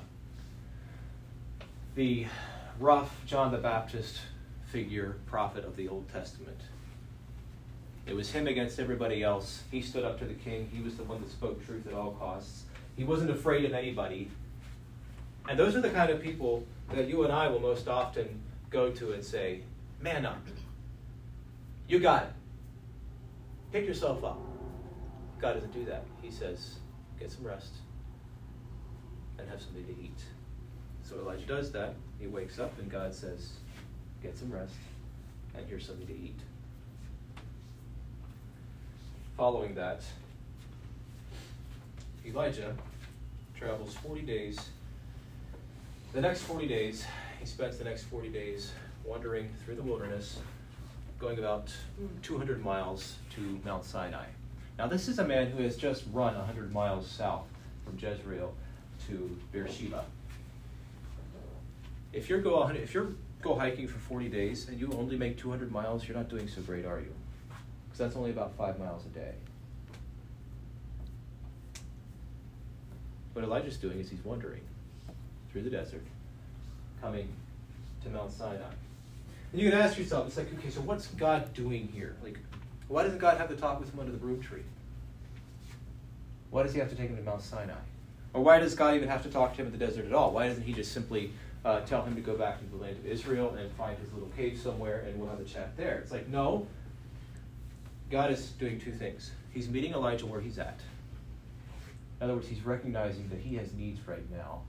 the 1.95 2.25
rough 2.79 3.15
John 3.25 3.51
the 3.51 3.57
Baptist 3.57 4.19
figure 4.65 5.17
prophet 5.27 5.63
of 5.65 5.75
the 5.75 5.87
Old 5.87 6.09
Testament. 6.09 6.59
It 8.05 8.15
was 8.15 8.31
him 8.31 8.47
against 8.47 8.79
everybody 8.79 9.23
else. 9.23 9.63
He 9.71 9.81
stood 9.81 10.03
up 10.03 10.19
to 10.19 10.25
the 10.25 10.33
king. 10.33 10.69
He 10.71 10.81
was 10.81 10.95
the 10.95 11.03
one 11.03 11.21
that 11.21 11.29
spoke 11.31 11.65
truth 11.65 11.87
at 11.87 11.93
all 11.93 12.11
costs. 12.11 12.65
He 12.95 13.03
wasn't 13.03 13.31
afraid 13.31 13.65
of 13.65 13.73
anybody. 13.73 14.29
And 15.49 15.57
those 15.57 15.75
are 15.75 15.81
the 15.81 15.89
kind 15.89 16.11
of 16.11 16.21
people 16.21 16.63
that 16.93 17.07
you 17.07 17.23
and 17.23 17.33
I 17.33 17.47
will 17.47 17.59
most 17.59 17.87
often 17.87 18.41
go 18.69 18.91
to 18.91 19.13
and 19.13 19.23
say, 19.23 19.61
Man 20.01 20.25
up. 20.25 20.41
You 21.87 21.99
got 21.99 22.23
it. 22.23 22.33
Pick 23.71 23.85
yourself 23.85 24.23
up. 24.23 24.39
God 25.39 25.53
doesn't 25.53 25.73
do 25.73 25.85
that. 25.85 26.03
He 26.21 26.31
says, 26.31 26.75
get 27.19 27.31
some 27.31 27.45
rest, 27.45 27.73
and 29.37 29.49
have 29.49 29.61
something 29.61 29.85
to 29.85 29.91
eat. 29.91 30.19
So 31.03 31.15
Elijah 31.19 31.45
does 31.45 31.71
that. 31.73 31.95
He 32.19 32.27
wakes 32.27 32.59
up, 32.59 32.77
and 32.79 32.89
God 32.89 33.13
says, 33.13 33.53
Get 34.23 34.37
some 34.37 34.51
rest, 34.51 34.73
and 35.55 35.65
here's 35.67 35.85
something 35.85 36.07
to 36.07 36.13
eat. 36.13 36.39
Following 39.37 39.75
that, 39.75 40.01
Elijah 42.25 42.73
travels 43.53 43.93
40 43.95 44.21
days. 44.21 44.57
The 46.13 46.21
next 46.21 46.43
40 46.43 46.67
days, 46.69 47.05
he 47.37 47.45
spends 47.45 47.77
the 47.77 47.83
next 47.83 48.03
40 48.03 48.29
days 48.29 48.71
wandering 49.03 49.49
through 49.63 49.75
the 49.75 49.81
wilderness, 49.81 50.39
going 51.19 51.37
about 51.37 51.69
200 52.21 52.63
miles 52.63 53.17
to 53.35 53.59
Mount 53.65 53.83
Sinai. 53.83 54.25
Now, 54.77 54.87
this 54.87 55.09
is 55.09 55.19
a 55.19 55.27
man 55.27 55.47
who 55.47 55.63
has 55.63 55.75
just 55.75 56.05
run 56.13 56.35
100 56.35 56.71
miles 56.71 57.05
south 57.05 57.45
from 57.83 57.97
Jezreel 57.99 58.53
to 59.07 59.37
Beersheba. 59.51 60.05
If 62.13 62.29
you're 62.29 62.39
go 62.39 62.65
if 62.69 62.93
you're 62.93 63.09
go 63.41 63.55
hiking 63.55 63.89
for 63.89 63.99
40 63.99 64.29
days 64.29 64.69
and 64.69 64.79
you 64.79 64.93
only 64.93 65.17
make 65.17 65.37
200 65.37 65.73
miles, 65.73 66.07
you're 66.07 66.15
not 66.15 66.29
doing 66.29 66.47
so 66.47 66.61
great, 66.61 66.85
are 66.85 67.01
you? 67.01 67.13
Because 67.95 68.07
that's 68.07 68.17
only 68.17 68.31
about 68.31 68.51
five 68.57 68.77
miles 68.77 69.05
a 69.05 69.09
day. 69.17 69.31
What 73.31 73.45
Elijah's 73.45 73.77
doing 73.77 73.99
is 74.01 74.09
he's 74.09 74.23
wandering 74.25 74.59
through 75.49 75.61
the 75.61 75.69
desert, 75.69 76.03
coming 77.01 77.29
to 78.03 78.09
Mount 78.09 78.33
Sinai. 78.33 78.59
And 79.53 79.61
you 79.61 79.69
can 79.69 79.79
ask 79.79 79.97
yourself, 79.97 80.27
it's 80.27 80.35
like, 80.35 80.53
okay, 80.59 80.69
so 80.69 80.81
what's 80.81 81.07
God 81.07 81.53
doing 81.53 81.87
here? 81.87 82.17
Like, 82.21 82.37
why 82.89 83.03
doesn't 83.03 83.19
God 83.19 83.37
have 83.37 83.47
to 83.47 83.55
talk 83.55 83.79
with 83.79 83.93
him 83.93 84.01
under 84.01 84.11
the 84.11 84.17
broom 84.17 84.41
tree? 84.41 84.63
Why 86.49 86.63
does 86.63 86.73
he 86.73 86.79
have 86.79 86.89
to 86.89 86.95
take 86.97 87.07
him 87.07 87.15
to 87.15 87.23
Mount 87.23 87.43
Sinai? 87.43 87.75
Or 88.33 88.43
why 88.43 88.59
does 88.59 88.75
God 88.75 88.95
even 88.95 89.07
have 89.07 89.23
to 89.23 89.29
talk 89.29 89.55
to 89.55 89.61
him 89.61 89.67
in 89.67 89.71
the 89.71 89.77
desert 89.79 90.05
at 90.05 90.11
all? 90.11 90.33
Why 90.33 90.49
doesn't 90.49 90.63
he 90.63 90.73
just 90.73 90.91
simply 90.91 91.31
uh, 91.63 91.79
tell 91.81 92.03
him 92.03 92.15
to 92.15 92.21
go 92.21 92.35
back 92.35 92.59
to 92.59 92.65
the 92.65 92.75
land 92.75 92.97
of 92.97 93.05
Israel 93.05 93.55
and 93.57 93.71
find 93.71 93.97
his 93.99 94.11
little 94.11 94.29
cave 94.35 94.59
somewhere 94.61 95.05
and 95.07 95.17
we'll 95.17 95.29
have 95.29 95.39
a 95.39 95.45
chat 95.45 95.77
there? 95.77 95.99
It's 95.99 96.11
like, 96.11 96.27
no. 96.27 96.67
God 98.09 98.31
is 98.31 98.49
doing 98.51 98.79
two 98.79 98.91
things. 98.91 99.31
He's 99.51 99.69
meeting 99.69 99.93
Elijah 99.93 100.25
where 100.25 100.41
he's 100.41 100.59
at. 100.59 100.79
In 102.19 102.25
other 102.25 102.35
words, 102.35 102.47
he's 102.47 102.65
recognizing 102.65 103.27
that 103.29 103.39
he 103.39 103.55
has 103.55 103.73
needs 103.73 104.05
right 104.07 104.29
now 104.31 104.61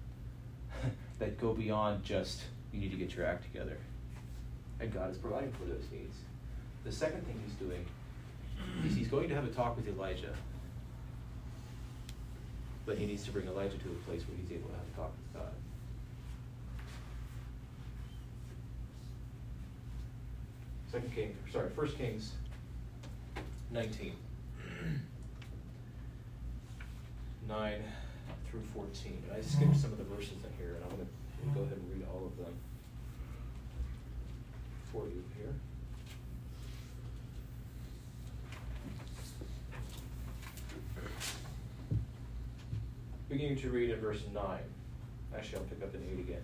that 1.19 1.39
go 1.39 1.53
beyond 1.53 2.03
just, 2.03 2.43
you 2.73 2.81
need 2.81 2.91
to 2.91 2.97
get 2.97 3.15
your 3.15 3.27
act 3.27 3.45
together. 3.45 3.77
And 4.81 4.93
God 4.93 5.11
is 5.11 5.19
providing 5.19 5.53
for 5.53 5.65
those 5.65 5.85
needs. 5.93 6.17
The 6.85 6.93
second 6.93 7.27
thing 7.27 7.41
he's 7.45 7.55
doing 7.55 7.85
is 8.87 8.95
he's 8.95 9.09
going 9.09 9.29
to 9.29 9.35
have 9.35 9.45
a 9.45 9.51
talk 9.51 9.77
with 9.77 9.89
Elijah. 9.89 10.35
But 12.85 12.99
he 12.99 13.07
needs 13.07 13.25
to 13.25 13.33
bring 13.33 13.47
Elijah 13.47 13.77
to 13.79 13.89
a 13.89 14.09
place 14.09 14.23
where 14.27 14.37
he's 14.37 14.51
able 14.51 14.69
to 14.69 14.75
have 14.75 14.87
a 14.93 14.97
talk 14.97 15.13
with 15.17 15.43
God. 15.43 15.53
Second 20.91 21.15
King, 21.15 21.37
sorry, 21.53 21.69
First 21.71 21.99
Kings 21.99 22.33
19. 23.71 24.13
9 27.49 27.83
through 28.51 28.63
14. 28.75 29.23
And 29.29 29.37
I 29.37 29.41
skipped 29.41 29.77
some 29.77 29.93
of 29.93 29.99
the 29.99 30.05
verses 30.05 30.33
in 30.33 30.51
here, 30.59 30.75
and 30.77 30.85
I'm 30.85 30.97
going 30.97 31.07
to 31.07 31.55
go 31.55 31.61
ahead 31.63 31.79
and 31.79 31.93
read 31.93 32.07
all 32.13 32.27
of 32.27 32.37
them 32.37 32.55
for 34.93 35.07
you 35.07 35.23
here. 35.37 35.53
Beginning 43.29 43.57
to 43.59 43.71
read 43.71 43.91
in 43.91 44.01
verse 44.01 44.23
9. 44.33 44.59
Actually, 45.37 45.59
I'll 45.59 45.65
pick 45.65 45.83
up 45.83 45.95
in 45.95 46.03
8 46.03 46.21
again. 46.21 46.43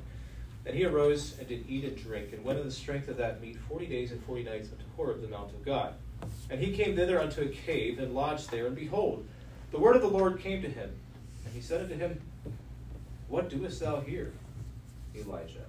And 0.65 0.77
he 0.77 0.85
arose 0.85 1.39
and 1.39 1.49
did 1.49 1.65
eat 1.69 1.85
and 1.85 1.97
drink, 1.97 2.33
and 2.33 2.45
went 2.45 2.59
in 2.59 2.65
the 2.65 2.73
strength 2.73 3.09
of 3.09 3.17
that 3.17 3.41
meat 3.41 3.57
forty 3.69 3.87
days 3.87 4.13
and 4.13 4.23
forty 4.25 4.45
nights 4.45 4.69
unto 4.71 4.85
Horeb, 4.97 5.21
the 5.21 5.29
mount 5.29 5.53
of 5.53 5.65
God. 5.65 5.95
And 6.51 6.61
he 6.61 6.73
came 6.73 6.95
thither 6.97 7.21
unto 7.21 7.43
a 7.43 7.49
cave, 7.49 7.99
and 7.99 8.15
lodged 8.15 8.51
there, 8.51 8.67
and 8.67 8.77
behold, 8.77 9.27
the 9.71 9.79
word 9.79 9.97
of 9.97 10.03
the 10.03 10.09
Lord 10.09 10.41
came 10.41 10.63
to 10.63 10.69
him. 10.69 10.91
And 11.45 11.55
he 11.55 11.61
said 11.61 11.81
unto 11.83 11.97
him, 11.97 12.21
What 13.29 13.49
doest 13.49 13.81
thou 13.81 14.01
here, 14.01 14.33
Elijah? 15.17 15.65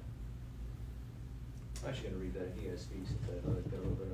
I'm 1.84 1.90
actually 1.90 2.10
going 2.10 2.16
to 2.16 2.22
read 2.22 2.34
that 2.36 2.44
in 2.44 2.72
ESV 2.72 3.08
since 3.08 3.20
I 3.24 3.34
that 3.34 3.48
a 3.48 3.82
little 3.82 3.92
bit. 3.92 4.10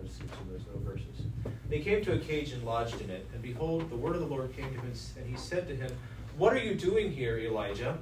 Those 0.52 0.66
little 0.66 0.82
verses. 0.82 1.26
He 1.70 1.80
came 1.80 2.04
to 2.06 2.14
a 2.14 2.18
cage 2.18 2.52
and 2.52 2.64
lodged 2.64 3.00
in 3.02 3.10
it. 3.10 3.28
And 3.34 3.42
behold, 3.42 3.90
the 3.90 3.96
word 3.96 4.16
of 4.16 4.22
the 4.22 4.28
Lord 4.28 4.56
came 4.56 4.74
to 4.74 4.80
him, 4.80 4.92
and 5.18 5.26
he 5.28 5.36
said 5.36 5.68
to 5.68 5.76
him, 5.76 5.92
What 6.38 6.54
are 6.54 6.60
you 6.60 6.74
doing 6.74 7.12
here, 7.12 7.38
Elijah? 7.38 7.98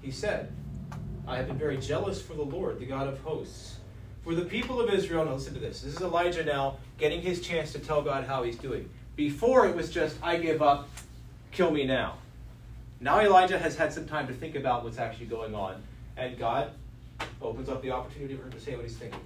He 0.00 0.10
said, 0.10 0.52
I 1.26 1.36
have 1.36 1.48
been 1.48 1.58
very 1.58 1.78
jealous 1.78 2.22
for 2.22 2.34
the 2.34 2.42
Lord, 2.42 2.78
the 2.78 2.86
God 2.86 3.08
of 3.08 3.18
hosts. 3.20 3.78
For 4.22 4.34
the 4.34 4.44
people 4.44 4.80
of 4.80 4.90
Israel, 4.90 5.24
now 5.24 5.34
listen 5.34 5.54
to 5.54 5.60
this. 5.60 5.80
This 5.80 5.96
is 5.96 6.00
Elijah 6.00 6.44
now 6.44 6.76
getting 6.98 7.20
his 7.20 7.40
chance 7.40 7.72
to 7.72 7.78
tell 7.78 8.02
God 8.02 8.24
how 8.24 8.42
he's 8.42 8.56
doing. 8.56 8.88
Before 9.16 9.66
it 9.66 9.74
was 9.74 9.90
just, 9.90 10.16
I 10.22 10.36
give 10.36 10.62
up, 10.62 10.88
kill 11.52 11.70
me 11.70 11.84
now. 11.84 12.14
Now 13.00 13.20
Elijah 13.20 13.58
has 13.58 13.76
had 13.76 13.92
some 13.92 14.06
time 14.06 14.26
to 14.28 14.32
think 14.32 14.54
about 14.54 14.84
what's 14.84 14.98
actually 14.98 15.26
going 15.26 15.54
on, 15.54 15.82
and 16.16 16.38
God 16.38 16.70
opens 17.42 17.68
up 17.68 17.82
the 17.82 17.90
opportunity 17.90 18.36
for 18.36 18.44
him 18.44 18.52
to 18.52 18.60
say 18.60 18.74
what 18.74 18.84
he's 18.84 18.96
thinking. 18.96 19.20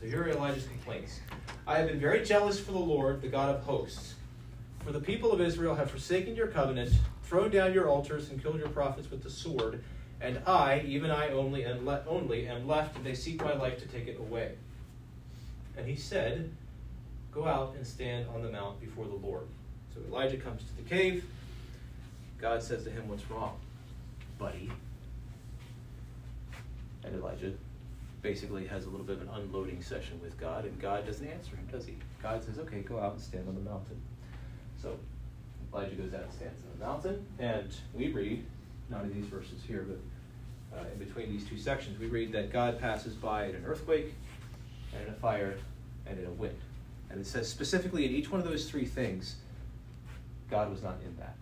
So 0.00 0.06
here 0.06 0.22
are 0.22 0.28
Elijah's 0.28 0.66
complaints. 0.66 1.20
I 1.66 1.78
have 1.78 1.88
been 1.88 2.00
very 2.00 2.24
jealous 2.24 2.60
for 2.60 2.72
the 2.72 2.78
Lord, 2.78 3.22
the 3.22 3.28
God 3.28 3.54
of 3.54 3.62
hosts. 3.62 4.14
For 4.84 4.92
the 4.92 5.00
people 5.00 5.32
of 5.32 5.40
Israel 5.40 5.74
have 5.74 5.90
forsaken 5.90 6.36
your 6.36 6.46
covenant, 6.46 6.92
thrown 7.24 7.50
down 7.50 7.72
your 7.72 7.88
altars, 7.88 8.30
and 8.30 8.40
killed 8.40 8.58
your 8.58 8.68
prophets 8.68 9.10
with 9.10 9.22
the 9.22 9.30
sword 9.30 9.82
and 10.20 10.40
I, 10.46 10.82
even 10.86 11.10
I 11.10 11.30
only, 11.30 11.64
am 11.64 11.84
le- 11.84 12.02
only 12.08 12.48
am 12.48 12.66
left, 12.66 12.96
and 12.96 13.04
they 13.04 13.14
seek 13.14 13.42
my 13.42 13.54
life 13.54 13.78
to 13.80 13.86
take 13.86 14.08
it 14.08 14.18
away. 14.18 14.52
And 15.76 15.86
he 15.86 15.96
said, 15.96 16.50
Go 17.36 17.46
out 17.46 17.74
and 17.76 17.86
stand 17.86 18.26
on 18.34 18.40
the 18.40 18.48
mount 18.48 18.80
before 18.80 19.04
the 19.04 19.14
Lord. 19.14 19.46
So 19.94 20.00
Elijah 20.08 20.38
comes 20.38 20.62
to 20.62 20.76
the 20.82 20.88
cave. 20.88 21.22
God 22.40 22.62
says 22.62 22.84
to 22.84 22.90
him, 22.90 23.06
What's 23.08 23.30
wrong, 23.30 23.60
buddy? 24.38 24.70
And 27.04 27.14
Elijah 27.14 27.52
basically 28.22 28.66
has 28.66 28.86
a 28.86 28.88
little 28.88 29.04
bit 29.04 29.16
of 29.16 29.22
an 29.22 29.28
unloading 29.34 29.82
session 29.82 30.18
with 30.22 30.40
God, 30.40 30.64
and 30.64 30.80
God 30.80 31.04
doesn't 31.04 31.26
answer 31.26 31.54
him, 31.56 31.68
does 31.70 31.84
he? 31.84 31.96
God 32.22 32.42
says, 32.42 32.58
Okay, 32.58 32.80
go 32.80 32.98
out 32.98 33.12
and 33.12 33.20
stand 33.20 33.46
on 33.46 33.54
the 33.54 33.60
mountain. 33.60 34.00
So 34.80 34.98
Elijah 35.74 35.94
goes 35.94 36.14
out 36.14 36.22
and 36.22 36.32
stands 36.32 36.62
on 36.62 36.78
the 36.78 36.86
mountain, 36.86 37.26
and 37.38 37.68
we 37.92 38.12
read 38.12 38.46
not 38.88 39.02
in 39.02 39.12
these 39.12 39.26
verses 39.26 39.60
here, 39.68 39.86
but 39.86 40.78
uh, 40.78 40.84
in 40.90 40.98
between 40.98 41.28
these 41.28 41.46
two 41.46 41.58
sections, 41.58 41.98
we 42.00 42.06
read 42.06 42.32
that 42.32 42.50
God 42.50 42.80
passes 42.80 43.12
by 43.12 43.44
in 43.44 43.56
an 43.56 43.66
earthquake, 43.66 44.14
and 44.94 45.06
in 45.06 45.12
a 45.12 45.16
fire, 45.18 45.58
and 46.06 46.18
in 46.18 46.24
a 46.24 46.30
wind. 46.30 46.56
And 47.10 47.20
it 47.20 47.26
says 47.26 47.48
specifically 47.48 48.04
in 48.04 48.12
each 48.12 48.30
one 48.30 48.40
of 48.40 48.46
those 48.46 48.68
three 48.68 48.84
things, 48.84 49.36
God 50.50 50.70
was 50.70 50.82
not 50.82 50.96
in 51.04 51.16
that. 51.16 51.36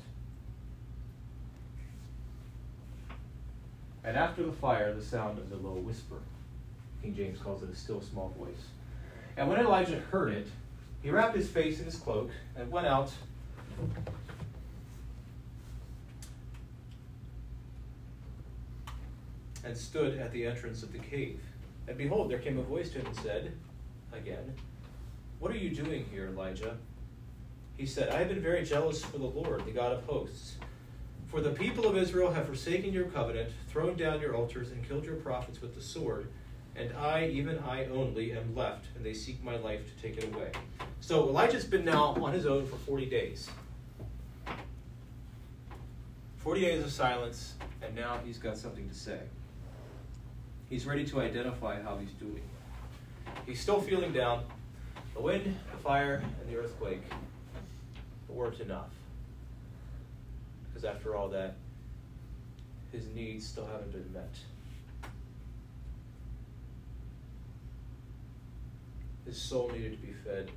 And 4.05 4.17
after 4.17 4.43
the 4.43 4.53
fire, 4.53 4.95
the 4.95 5.03
sound 5.03 5.39
of 5.39 5.49
the 5.49 5.57
low 5.57 5.75
whisper. 5.75 6.17
King 7.03 7.15
James 7.15 7.39
calls 7.39 7.63
it 7.63 7.71
a 7.71 7.75
still 7.75 8.01
small 8.03 8.35
voice. 8.39 8.69
And 9.37 9.49
when 9.49 9.59
Elijah 9.59 10.01
heard 10.11 10.33
it, 10.33 10.47
he 11.03 11.11
wrapped 11.11 11.37
his 11.37 11.49
face 11.49 11.79
in 11.79 11.87
his 11.87 11.97
cloak 11.97 12.31
and 12.57 12.71
went 12.71 12.87
out 12.87 13.11
and 19.65 19.77
stood 19.77 20.19
at 20.19 20.33
the 20.33 20.47
entrance 20.47 20.83
of 20.83 20.93
the 20.93 20.99
cave. 20.99 21.41
And 21.89 21.97
behold, 21.97 22.31
there 22.31 22.39
came 22.39 22.59
a 22.59 22.63
voice 22.63 22.91
to 22.91 22.99
him 22.99 23.07
and 23.07 23.17
said, 23.17 23.53
again, 24.13 24.55
What 25.39 25.51
are 25.51 25.57
you 25.57 25.71
doing 25.71 26.07
here, 26.11 26.27
Elijah? 26.27 26.77
He 27.77 27.87
said, 27.87 28.11
I 28.11 28.19
have 28.19 28.29
been 28.29 28.41
very 28.41 28.65
jealous 28.65 29.05
for 29.05 29.19
the 29.19 29.27
Lord, 29.27 29.67
the 29.67 29.73
God 29.73 29.93
of 29.93 30.05
hosts. 30.05 30.57
For 31.27 31.41
the 31.41 31.51
people 31.51 31.87
of 31.87 31.97
Israel 31.97 32.33
have 32.33 32.47
forsaken 32.47 32.93
your 32.93 33.07
covenant, 33.07 33.51
thrown 33.69 33.97
down 33.97 34.21
your 34.21 34.37
altars, 34.37 34.71
and 34.71 34.87
killed 34.87 35.05
your 35.05 35.17
prophets 35.17 35.61
with 35.61 35.75
the 35.75 35.81
sword. 35.81 36.29
And 36.77 36.93
I, 36.97 37.27
even 37.27 37.59
I 37.59 37.87
only, 37.87 38.33
am 38.33 38.55
left, 38.55 38.87
and 38.97 39.05
they 39.05 39.15
seek 39.15 39.43
my 39.43 39.57
life 39.57 39.81
to 39.85 40.03
take 40.03 40.17
it 40.17 40.33
away. 40.33 40.53
So 41.01 41.29
Elijah's 41.29 41.65
been 41.65 41.85
now 41.85 42.15
on 42.21 42.33
his 42.33 42.47
own 42.47 42.67
for 42.67 42.77
40 42.77 43.07
days. 43.07 43.49
40 46.37 46.61
days 46.61 46.85
of 46.85 46.93
silence, 46.93 47.55
and 47.83 47.95
now 47.95 48.21
he's 48.25 48.39
got 48.39 48.57
something 48.57 48.89
to 48.89 48.95
say. 48.95 49.19
He's 50.69 50.87
ready 50.87 51.05
to 51.07 51.21
identify 51.21 51.83
how 51.83 51.97
he's 51.97 52.13
doing. 52.13 52.43
He's 53.47 53.61
still 53.61 53.81
feeling 53.81 54.13
down. 54.13 54.45
The 55.15 55.21
wind, 55.21 55.57
the 55.71 55.79
fire, 55.79 56.23
and 56.41 56.53
the 56.53 56.59
earthquake 56.59 57.03
weren't 58.29 58.61
enough. 58.61 58.91
Because 60.69 60.85
after 60.85 61.15
all 61.15 61.29
that, 61.29 61.55
his 62.93 63.07
needs 63.09 63.47
still 63.47 63.67
haven't 63.67 63.93
been 63.93 64.13
met. 64.13 64.35
His 69.25 69.41
soul 69.41 69.71
needed 69.73 69.93
to 69.93 70.07
be 70.07 70.13
fed, 70.13 70.51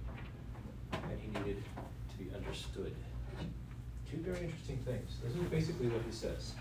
and 0.92 1.20
he 1.22 1.40
needed 1.40 1.64
to 2.10 2.24
be 2.24 2.36
understood. 2.36 2.94
Two 4.12 4.18
very 4.18 4.46
interesting 4.46 4.78
things. 4.86 5.18
This 5.24 5.36
is 5.36 5.50
basically 5.50 5.88
what 5.88 6.02
he 6.06 6.12
says. 6.12 6.54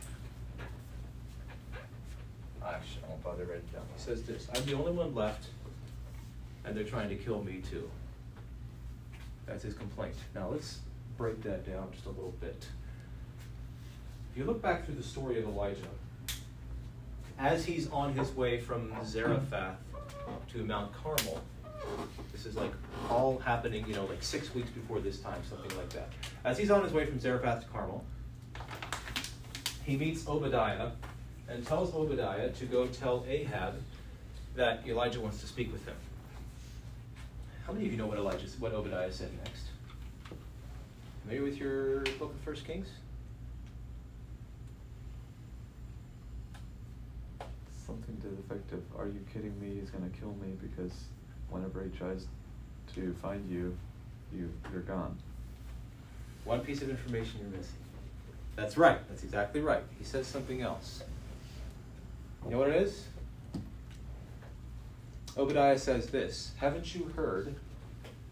Actually, 2.65 3.05
I 3.05 3.09
won't 3.09 3.23
bother 3.23 3.45
writing 3.45 3.69
down. 3.73 3.83
He 3.97 4.03
says 4.03 4.23
this 4.25 4.49
I'm 4.55 4.65
the 4.65 4.75
only 4.75 4.93
one 4.93 5.15
left, 5.15 5.47
and 6.67 6.77
they're 6.77 6.85
trying 6.85 7.09
to 7.09 7.15
kill 7.15 7.43
me 7.43 7.63
too. 7.71 7.89
That's 9.47 9.63
his 9.63 9.75
complaint. 9.75 10.17
Now 10.35 10.49
let's 10.49 10.81
break 11.17 11.43
that 11.45 11.65
down 11.65 11.89
just 11.93 12.07
a 12.07 12.11
little 12.11 12.35
bit. 12.41 12.67
If 14.33 14.39
you 14.39 14.45
look 14.45 14.61
back 14.61 14.85
through 14.85 14.97
the 14.97 15.03
story 15.03 15.39
of 15.39 15.49
Elijah, 15.49 15.87
as 17.39 17.65
he's 17.65 17.89
on 17.91 18.15
his 18.15 18.35
way 18.35 18.61
from 18.61 18.93
Zarephath 19.05 19.77
to 20.53 20.65
Mount 20.65 20.93
Carmel, 20.93 21.41
this 22.33 22.45
is 22.45 22.57
like 22.57 22.73
all 23.09 23.39
happening, 23.39 23.87
you 23.87 23.95
know, 23.95 24.05
like 24.07 24.23
six 24.23 24.53
weeks 24.55 24.69
before 24.71 25.01
this 25.01 25.21
time, 25.21 25.41
something 25.49 25.77
like 25.79 25.89
that. 25.91 26.09
As 26.45 26.59
he's 26.59 26.71
on 26.71 26.83
his 26.83 26.93
way 26.93 27.07
from 27.07 27.21
Zarephath 27.21 27.63
to 27.63 27.69
Carmel, 27.69 28.05
he 29.85 29.97
meets 29.97 30.27
Obadiah, 30.27 30.91
and 31.49 31.65
tells 31.65 31.95
Obadiah 31.95 32.51
to 32.51 32.65
go 32.67 32.87
tell 32.89 33.25
Ahab 33.29 33.75
that 34.57 34.83
Elijah 34.87 35.21
wants 35.21 35.41
to 35.41 35.47
speak 35.47 35.71
with 35.71 35.85
him. 35.87 35.95
How 37.67 37.73
many 37.73 37.87
of 37.87 37.93
you 37.93 37.99
know 37.99 38.07
what 38.07 38.19
Elijah, 38.19 38.47
what 38.61 38.73
Obadiah 38.73 39.11
said 39.11 39.29
next? 39.45 39.65
Familiar 41.23 41.43
with 41.43 41.59
your 41.59 42.01
book 42.19 42.33
of 42.33 42.41
First 42.45 42.65
Kings? 42.65 42.89
something 47.87 48.17
to 48.21 48.27
the 48.27 48.39
effect 48.41 48.73
of, 48.73 48.83
"Are 48.99 49.07
you 49.07 49.25
kidding 49.33 49.59
me? 49.61 49.79
He's 49.81 49.91
going 49.91 50.09
to 50.11 50.19
kill 50.19 50.35
me 50.35 50.57
because 50.61 50.93
whenever 51.51 51.85
he 51.85 51.91
tries 51.91 52.27
to 52.95 53.15
find 53.23 53.49
you, 53.49 53.77
you 54.33 54.53
you're 54.73 54.83
gone." 54.83 55.17
One 56.45 56.61
piece 56.61 56.83
of 56.83 56.91
information 56.91 57.41
you're 57.41 57.57
missing. 57.57 57.79
That's 58.57 58.77
right. 58.77 58.99
That's 59.09 59.23
exactly 59.23 59.61
right. 59.61 59.85
He 59.99 60.05
says 60.05 60.27
something 60.27 60.63
else. 60.63 61.05
You 62.45 62.51
know 62.51 62.59
what 62.59 62.71
it 62.71 62.83
is? 62.83 63.07
Obadiah 65.37 65.79
says 65.79 66.07
this 66.07 66.53
Haven't 66.57 66.94
you 66.94 67.12
heard 67.16 67.55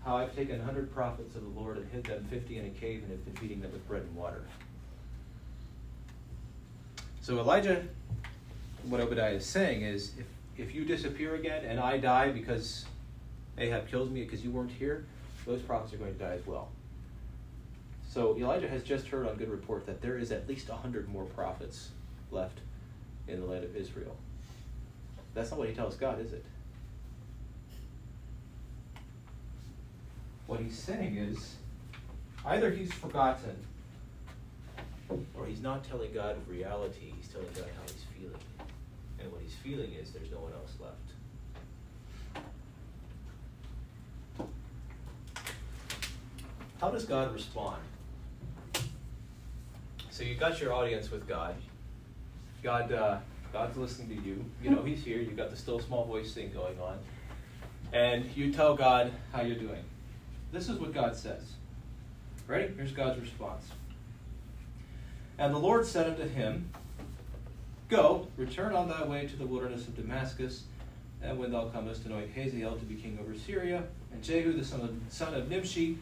how 0.05 0.17
I've 0.17 0.35
taken 0.35 0.61
a 0.61 0.65
hundred 0.65 0.93
prophets 0.93 1.35
of 1.35 1.43
the 1.43 1.61
Lord 1.61 1.77
and 1.77 1.91
hid 1.91 2.05
them 2.05 2.27
fifty 2.31 2.59
in 2.59 2.67
a 2.67 2.71
cave 2.71 3.03
and 3.03 3.11
have 3.11 3.25
been 3.25 3.37
feeding 3.37 3.61
them 3.61 3.73
with 3.73 3.87
bread 3.87 4.03
and 4.03 4.15
water? 4.17 4.43
So 7.21 7.39
Elijah, 7.39 7.83
what 8.85 9.01
Obadiah 9.01 9.35
is 9.35 9.47
saying 9.47 9.83
is 9.83 10.13
if, 10.19 10.27
if 10.59 10.75
you 10.75 10.85
disappear 10.85 11.35
again 11.37 11.65
and 11.65 11.81
I 11.81 11.99
die 11.99 12.31
because 12.31 12.85
Ahab 13.59 13.89
kills 13.89 14.11
me 14.11 14.25
because 14.25 14.45
you 14.45 14.51
weren't 14.51 14.73
here, 14.73 15.05
those 15.47 15.61
prophets 15.63 15.93
are 15.95 15.97
going 15.97 16.13
to 16.13 16.19
die 16.19 16.35
as 16.35 16.47
well. 16.47 16.69
So 18.11 18.37
Elijah 18.37 18.69
has 18.69 18.83
just 18.83 19.09
heard 19.09 19.27
on 19.27 19.37
good 19.37 19.51
report 19.51 19.87
that 19.87 20.01
there 20.01 20.19
is 20.19 20.33
at 20.33 20.49
least 20.49 20.69
a 20.69 20.75
hundred 20.75 21.09
more 21.09 21.25
prophets 21.25 21.91
left 22.31 22.59
in 23.27 23.41
the 23.41 23.47
land 23.47 23.65
of 23.65 23.75
Israel. 23.77 24.17
That's 25.35 25.51
not 25.51 25.59
what 25.59 25.69
he 25.69 25.75
tells 25.75 25.97
God, 25.97 26.21
is 26.21 26.33
it? 26.33 26.45
What 30.47 30.61
he's 30.61 30.79
saying 30.79 31.17
is 31.17 31.57
either 32.45 32.71
he's 32.71 32.93
forgotten 32.93 33.57
or 35.35 35.47
he's 35.47 35.63
not 35.63 35.85
telling 35.85 36.13
God 36.13 36.37
reality, 36.49 37.13
he's 37.17 37.29
telling 37.29 37.49
God 37.55 37.65
how 37.77 37.83
he's 37.83 38.05
feeling. 38.19 38.41
And 39.21 39.33
what 39.33 39.41
he's 39.43 39.55
feeling 39.55 39.93
is 39.93 40.11
there's 40.13 40.31
no 40.31 40.39
one 40.39 40.53
else 40.53 40.73
left. 40.81 40.99
How 46.81 46.91
does 46.91 47.07
God 47.07 47.33
respond? 47.33 47.81
So 50.11 50.23
you 50.23 50.35
got 50.35 50.61
your 50.61 50.73
audience 50.73 51.11
with 51.11 51.27
God. 51.27 51.55
God, 52.63 52.93
uh, 52.93 53.19
God's 53.53 53.77
listening 53.77 54.09
to 54.17 54.23
you. 54.23 54.45
You 54.63 54.71
know 54.71 54.83
He's 54.83 55.03
here. 55.03 55.19
You 55.19 55.31
got 55.31 55.51
the 55.51 55.57
still 55.57 55.81
small 55.81 56.05
voice 56.05 56.33
thing 56.33 56.53
going 56.53 56.79
on, 56.79 56.99
and 57.93 58.25
you 58.37 58.53
tell 58.53 58.77
God 58.77 59.13
how 59.33 59.43
you're 59.43 59.59
doing. 59.59 59.83
This 60.55 60.69
is 60.69 60.79
what 60.79 60.95
God 60.95 61.17
says. 61.17 61.55
Ready? 62.47 62.73
Here's 62.77 62.93
God's 62.93 63.21
response. 63.21 63.65
And 65.37 65.53
the 65.53 65.59
Lord 65.59 65.85
said 65.85 66.07
unto 66.07 66.29
him, 66.29 66.71
Go, 67.89 68.29
return 68.37 68.73
on 68.73 68.89
thy 68.89 69.05
way 69.05 69.27
to 69.27 69.37
the 69.37 69.47
wilderness 69.47 69.89
of 69.89 69.97
Damascus, 69.97 70.63
and 71.21 71.41
when 71.41 71.51
thou 71.51 71.67
comest, 71.71 72.07
anoint 72.07 72.31
Hazael 72.31 72.77
to 72.77 72.85
be 72.85 72.95
king 72.95 73.19
over 73.21 73.37
Syria, 73.37 73.83
and 74.13 74.23
Jehu 74.23 74.53
the 74.53 74.65
son 74.65 74.83
of, 74.83 74.95
son 75.09 75.35
of 75.35 75.51
Nimshi 75.51 75.99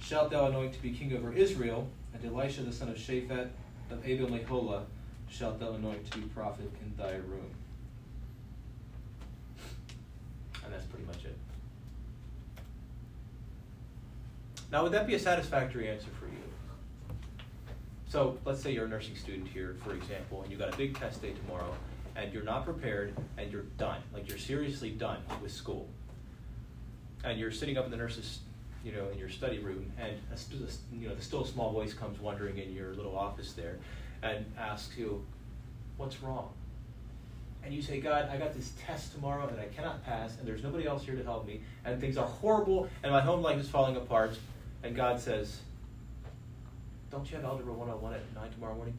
shalt 0.00 0.32
thou 0.32 0.46
anoint 0.46 0.72
to 0.74 0.82
be 0.82 0.90
king 0.90 1.16
over 1.16 1.32
Israel, 1.32 1.88
and 2.12 2.24
Elisha 2.24 2.62
the 2.62 2.72
son 2.72 2.88
of 2.88 2.96
Shaphat 2.96 3.50
of 3.88 4.04
Abel 4.04 4.26
Meholah 4.26 4.82
shalt 5.30 5.60
thou 5.60 5.74
anoint 5.74 6.10
to 6.10 6.18
be 6.18 6.26
prophet 6.26 6.68
in 6.82 6.92
thy 6.96 7.12
room. 7.12 7.54
And 10.64 10.72
that's 10.72 10.86
pretty 10.86 11.06
much 11.06 11.24
it. 11.24 11.36
Now, 14.72 14.82
would 14.82 14.92
that 14.92 15.06
be 15.06 15.14
a 15.14 15.18
satisfactory 15.18 15.88
answer 15.90 16.08
for 16.18 16.24
you? 16.24 16.32
So, 18.08 18.38
let's 18.46 18.62
say 18.62 18.72
you're 18.72 18.86
a 18.86 18.88
nursing 18.88 19.16
student 19.16 19.46
here, 19.48 19.76
for 19.84 19.94
example, 19.94 20.42
and 20.42 20.50
you 20.50 20.56
got 20.56 20.72
a 20.72 20.76
big 20.76 20.98
test 20.98 21.20
day 21.20 21.32
tomorrow, 21.32 21.74
and 22.16 22.32
you're 22.32 22.42
not 22.42 22.64
prepared, 22.64 23.14
and 23.36 23.52
you're 23.52 23.66
done. 23.76 24.00
Like, 24.14 24.28
you're 24.28 24.38
seriously 24.38 24.90
done 24.90 25.18
with 25.42 25.52
school. 25.52 25.88
And 27.22 27.38
you're 27.38 27.52
sitting 27.52 27.76
up 27.76 27.84
in 27.84 27.90
the 27.90 27.96
nurse's 27.98 28.40
you 28.84 28.92
know, 28.92 29.08
in 29.10 29.18
your 29.18 29.28
study 29.28 29.58
room, 29.58 29.92
and 29.98 30.12
a, 30.32 30.96
you 30.96 31.08
know, 31.08 31.14
the 31.14 31.22
still 31.22 31.44
small 31.44 31.70
voice 31.70 31.94
comes 31.94 32.18
wandering 32.18 32.58
in 32.58 32.72
your 32.72 32.94
little 32.94 33.16
office 33.16 33.52
there, 33.52 33.78
and 34.22 34.44
asks 34.58 34.96
you, 34.96 35.24
"What's 35.96 36.20
wrong?" 36.20 36.52
And 37.62 37.72
you 37.72 37.80
say, 37.80 38.00
"God, 38.00 38.28
I 38.28 38.38
got 38.38 38.54
this 38.54 38.72
test 38.84 39.12
tomorrow 39.12 39.48
that 39.48 39.60
I 39.60 39.66
cannot 39.66 40.04
pass, 40.04 40.36
and 40.36 40.48
there's 40.48 40.64
nobody 40.64 40.84
else 40.84 41.04
here 41.04 41.14
to 41.14 41.22
help 41.22 41.46
me, 41.46 41.60
and 41.84 42.00
things 42.00 42.16
are 42.16 42.26
horrible, 42.26 42.88
and 43.04 43.12
my 43.12 43.20
home 43.20 43.40
life 43.40 43.60
is 43.60 43.68
falling 43.68 43.96
apart." 43.96 44.36
And 44.82 44.96
God 44.96 45.20
says, 45.20 45.60
"Don't 47.10 47.28
you 47.30 47.36
have 47.36 47.44
algebra 47.44 47.72
101 47.72 48.14
at 48.14 48.34
nine 48.34 48.50
tomorrow 48.50 48.74
morning?" 48.74 48.98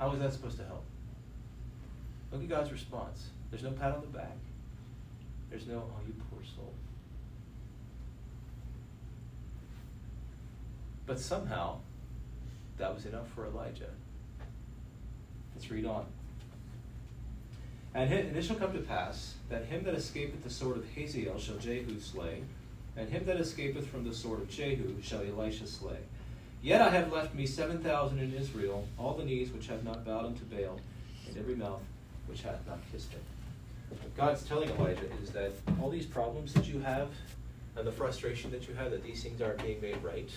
How 0.00 0.10
is 0.12 0.18
that 0.20 0.32
supposed 0.32 0.56
to 0.56 0.64
help? 0.64 0.82
Look 2.32 2.42
at 2.42 2.48
God's 2.48 2.72
response. 2.72 3.28
There's 3.50 3.62
no 3.62 3.72
pat 3.72 3.92
on 3.92 4.00
the 4.00 4.06
back. 4.06 4.36
There's 5.50 5.66
no, 5.66 5.74
oh, 5.74 6.06
you 6.06 6.14
poor 6.30 6.42
soul. 6.42 6.72
But 11.04 11.20
somehow, 11.20 11.80
that 12.78 12.94
was 12.94 13.04
enough 13.04 13.28
for 13.34 13.44
Elijah. 13.44 13.90
Let's 15.54 15.70
read 15.70 15.84
on. 15.84 16.06
And 17.94 18.12
it 18.12 18.44
shall 18.44 18.56
come 18.56 18.72
to 18.72 18.78
pass 18.78 19.34
that 19.48 19.64
him 19.64 19.82
that 19.84 19.94
escapeth 19.94 20.44
the 20.44 20.50
sword 20.50 20.76
of 20.76 20.88
Hazael 20.94 21.38
shall 21.38 21.56
Jehu 21.56 21.98
slay, 21.98 22.42
and 22.96 23.08
him 23.08 23.24
that 23.26 23.40
escapeth 23.40 23.86
from 23.86 24.04
the 24.04 24.14
sword 24.14 24.40
of 24.40 24.48
Jehu 24.48 24.94
shall 25.02 25.22
Elisha 25.22 25.66
slay. 25.66 25.98
Yet 26.62 26.82
I 26.82 26.90
have 26.90 27.12
left 27.12 27.34
me 27.34 27.46
seven 27.46 27.78
thousand 27.82 28.20
in 28.20 28.34
Israel, 28.34 28.86
all 28.98 29.14
the 29.14 29.24
knees 29.24 29.50
which 29.50 29.66
have 29.66 29.82
not 29.82 30.04
bowed 30.04 30.26
unto 30.26 30.44
Baal, 30.44 30.78
and 31.26 31.36
every 31.36 31.56
mouth 31.56 31.82
which 32.26 32.42
hath 32.42 32.64
not 32.66 32.78
kissed 32.92 33.12
him. 33.12 33.22
What 33.88 34.16
God's 34.16 34.44
telling 34.44 34.70
Elijah 34.70 35.10
is 35.22 35.30
that 35.30 35.52
all 35.80 35.90
these 35.90 36.06
problems 36.06 36.52
that 36.54 36.66
you 36.66 36.78
have 36.80 37.08
and 37.76 37.86
the 37.86 37.92
frustration 37.92 38.50
that 38.52 38.68
you 38.68 38.74
have 38.74 38.92
that 38.92 39.02
these 39.02 39.22
things 39.22 39.40
aren't 39.40 39.62
being 39.62 39.80
made 39.80 40.00
right, 40.02 40.30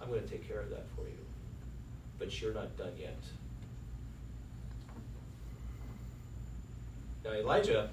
I'm 0.00 0.08
going 0.08 0.22
to 0.22 0.28
take 0.28 0.46
care 0.46 0.60
of 0.60 0.70
that 0.70 0.86
for 0.94 1.02
you. 1.02 1.18
But 2.18 2.40
you're 2.40 2.54
not 2.54 2.76
done 2.76 2.92
yet. 2.98 3.18
Now, 7.24 7.32
Elijah 7.32 7.90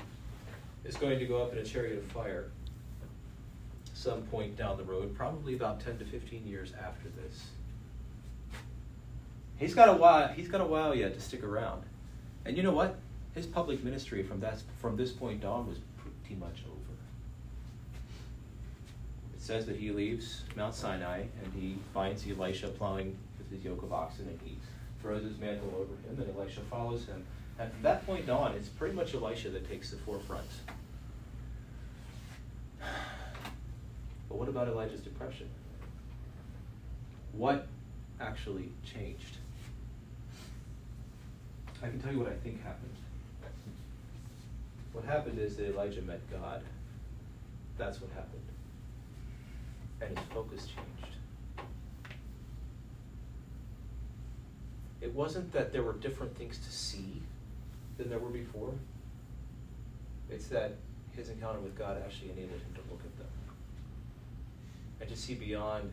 is 0.84 0.96
going 0.96 1.18
to 1.18 1.26
go 1.26 1.42
up 1.42 1.52
in 1.52 1.58
a 1.58 1.64
chariot 1.64 1.98
of 1.98 2.04
fire 2.06 2.50
some 3.94 4.22
point 4.22 4.56
down 4.56 4.78
the 4.78 4.84
road, 4.84 5.14
probably 5.14 5.54
about 5.54 5.80
10 5.80 5.98
to 5.98 6.04
15 6.06 6.46
years 6.46 6.72
after 6.82 7.08
this. 7.08 7.48
He's 9.58 9.74
got 9.74 9.90
a 9.90 9.92
while, 9.92 10.28
he's 10.28 10.48
got 10.48 10.62
a 10.62 10.64
while 10.64 10.94
yet 10.94 11.12
to 11.14 11.20
stick 11.20 11.44
around. 11.44 11.82
And 12.46 12.56
you 12.56 12.62
know 12.62 12.72
what? 12.72 12.96
his 13.34 13.46
public 13.46 13.82
ministry 13.84 14.22
from 14.22 14.40
that 14.40 14.60
from 14.80 14.96
this 14.96 15.12
point 15.12 15.44
on 15.44 15.66
was 15.66 15.78
pretty 15.98 16.38
much 16.40 16.62
over. 16.66 16.76
It 19.34 19.40
says 19.40 19.66
that 19.66 19.76
he 19.76 19.90
leaves 19.90 20.42
Mount 20.56 20.74
Sinai 20.74 21.24
and 21.42 21.52
he 21.54 21.76
finds 21.94 22.26
Elisha 22.28 22.68
plowing 22.68 23.16
with 23.38 23.50
his 23.50 23.64
yoke 23.64 23.82
of 23.82 23.92
oxen 23.92 24.28
and 24.28 24.38
he 24.44 24.58
throws 25.00 25.22
his 25.22 25.38
mantle 25.38 25.72
over 25.74 25.94
him 26.08 26.20
and 26.20 26.36
Elisha 26.36 26.60
follows 26.62 27.06
him. 27.06 27.24
From 27.60 27.82
that 27.82 28.06
point 28.06 28.30
on, 28.30 28.52
it's 28.54 28.68
pretty 28.68 28.94
much 28.94 29.14
Elisha 29.14 29.50
that 29.50 29.68
takes 29.68 29.90
the 29.90 29.96
forefront. 29.98 30.46
But 34.28 34.38
what 34.38 34.48
about 34.48 34.68
Elijah's 34.68 35.00
depression? 35.00 35.46
What 37.32 37.66
actually 38.18 38.72
changed? 38.82 39.36
I 41.82 41.88
can 41.88 42.00
tell 42.00 42.12
you 42.12 42.18
what 42.18 42.28
I 42.28 42.34
think 42.36 42.62
happened. 42.62 42.94
What 44.92 45.04
happened 45.04 45.38
is 45.38 45.56
that 45.56 45.66
Elijah 45.66 46.02
met 46.02 46.20
God. 46.30 46.62
That's 47.76 48.00
what 48.00 48.10
happened. 48.12 48.42
And 50.00 50.18
his 50.18 50.28
focus 50.28 50.66
changed. 50.66 51.16
It 55.02 55.14
wasn't 55.14 55.52
that 55.52 55.72
there 55.72 55.82
were 55.82 55.94
different 55.94 56.36
things 56.36 56.58
to 56.58 56.72
see 56.72 57.22
than 58.00 58.08
there 58.08 58.18
were 58.18 58.30
before. 58.30 58.72
It's 60.30 60.46
that 60.48 60.76
his 61.14 61.28
encounter 61.28 61.60
with 61.60 61.76
God 61.76 62.00
actually 62.02 62.30
enabled 62.30 62.60
him 62.60 62.74
to 62.74 62.80
look 62.90 63.00
at 63.04 63.18
them 63.18 63.26
and 65.00 65.08
to 65.08 65.16
see 65.16 65.34
beyond 65.34 65.92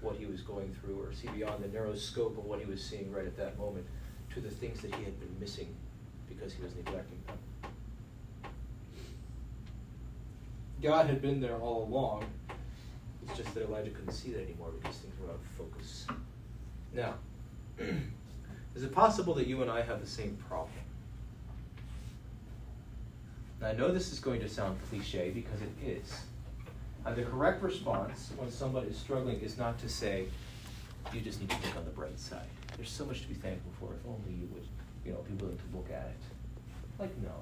what 0.00 0.16
he 0.16 0.26
was 0.26 0.42
going 0.42 0.74
through 0.80 1.02
or 1.02 1.12
see 1.12 1.28
beyond 1.28 1.62
the 1.64 1.68
narrow 1.68 1.94
scope 1.94 2.38
of 2.38 2.44
what 2.44 2.60
he 2.60 2.66
was 2.66 2.82
seeing 2.82 3.12
right 3.12 3.26
at 3.26 3.36
that 3.36 3.58
moment 3.58 3.84
to 4.32 4.40
the 4.40 4.48
things 4.48 4.80
that 4.80 4.94
he 4.94 5.04
had 5.04 5.18
been 5.18 5.34
missing 5.40 5.74
because 6.28 6.52
he 6.52 6.62
was 6.62 6.74
neglecting 6.76 7.18
them. 7.26 7.36
God 10.80 11.06
had 11.06 11.20
been 11.20 11.40
there 11.40 11.56
all 11.56 11.84
along. 11.84 12.24
It's 13.26 13.36
just 13.36 13.52
that 13.54 13.64
Elijah 13.64 13.90
couldn't 13.90 14.12
see 14.12 14.30
that 14.32 14.42
anymore 14.42 14.70
because 14.80 14.98
things 14.98 15.14
were 15.20 15.28
out 15.28 15.34
of 15.34 15.42
focus. 15.58 16.06
Now, 16.94 17.14
is 18.74 18.84
it 18.84 18.92
possible 18.92 19.34
that 19.34 19.46
you 19.46 19.60
and 19.62 19.70
I 19.70 19.82
have 19.82 20.00
the 20.00 20.06
same 20.06 20.38
problem? 20.48 20.72
Now, 23.60 23.68
I 23.68 23.72
know 23.72 23.92
this 23.92 24.12
is 24.12 24.20
going 24.20 24.40
to 24.40 24.48
sound 24.48 24.78
cliche 24.88 25.30
because 25.30 25.60
it 25.60 25.86
is. 25.86 26.22
And 27.04 27.16
the 27.16 27.24
correct 27.24 27.62
response 27.62 28.30
when 28.36 28.50
somebody 28.50 28.88
is 28.88 28.96
struggling 28.96 29.40
is 29.40 29.58
not 29.58 29.78
to 29.80 29.88
say, 29.88 30.26
You 31.12 31.20
just 31.20 31.40
need 31.40 31.50
to 31.50 31.56
look 31.56 31.76
on 31.76 31.84
the 31.84 31.90
bright 31.90 32.18
side. 32.18 32.46
There's 32.76 32.90
so 32.90 33.04
much 33.04 33.22
to 33.22 33.28
be 33.28 33.34
thankful 33.34 33.72
for. 33.78 33.94
If 33.94 34.06
only 34.06 34.40
you 34.40 34.48
would, 34.52 34.66
you 35.04 35.12
know, 35.12 35.18
be 35.28 35.34
willing 35.42 35.58
to 35.58 35.76
look 35.76 35.88
at 35.90 36.06
it. 36.06 36.16
Like, 36.98 37.10
no. 37.22 37.32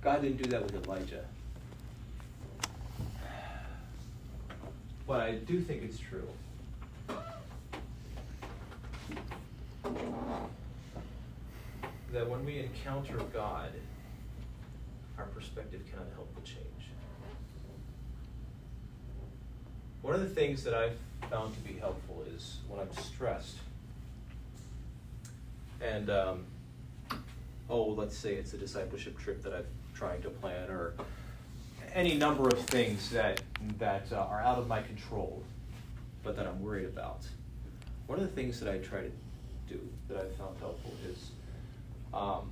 God 0.00 0.22
didn't 0.22 0.42
do 0.42 0.50
that 0.50 0.62
with 0.62 0.86
Elijah. 0.86 1.24
But 5.06 5.20
I 5.20 5.32
do 5.32 5.60
think 5.60 5.82
it's 5.82 5.98
true. 5.98 6.28
That 12.12 12.28
when 12.28 12.44
we 12.44 12.58
encounter 12.60 13.16
God, 13.32 13.70
our 15.22 15.28
perspective 15.28 15.82
cannot 15.88 16.08
help 16.14 16.28
but 16.34 16.44
change. 16.44 16.58
One 20.02 20.14
of 20.14 20.20
the 20.20 20.28
things 20.28 20.64
that 20.64 20.74
I've 20.74 20.96
found 21.30 21.54
to 21.54 21.60
be 21.60 21.78
helpful 21.78 22.24
is 22.34 22.58
when 22.68 22.80
I'm 22.80 22.92
stressed, 22.96 23.58
and 25.80 26.10
um, 26.10 26.44
oh, 27.70 27.84
let's 27.84 28.16
say 28.16 28.34
it's 28.34 28.52
a 28.52 28.58
discipleship 28.58 29.16
trip 29.16 29.42
that 29.44 29.54
I'm 29.54 29.66
trying 29.94 30.22
to 30.22 30.30
plan, 30.30 30.68
or 30.68 30.94
any 31.94 32.14
number 32.16 32.48
of 32.48 32.58
things 32.58 33.10
that 33.10 33.40
that 33.78 34.06
uh, 34.12 34.16
are 34.16 34.40
out 34.40 34.58
of 34.58 34.66
my 34.66 34.82
control, 34.82 35.44
but 36.24 36.34
that 36.34 36.48
I'm 36.48 36.60
worried 36.60 36.86
about. 36.86 37.20
One 38.08 38.18
of 38.18 38.24
the 38.24 38.32
things 38.32 38.58
that 38.58 38.68
I 38.68 38.78
try 38.78 39.02
to 39.02 39.12
do 39.68 39.80
that 40.08 40.18
I've 40.18 40.34
found 40.34 40.58
helpful 40.58 40.92
is 41.08 41.30
um, 42.12 42.50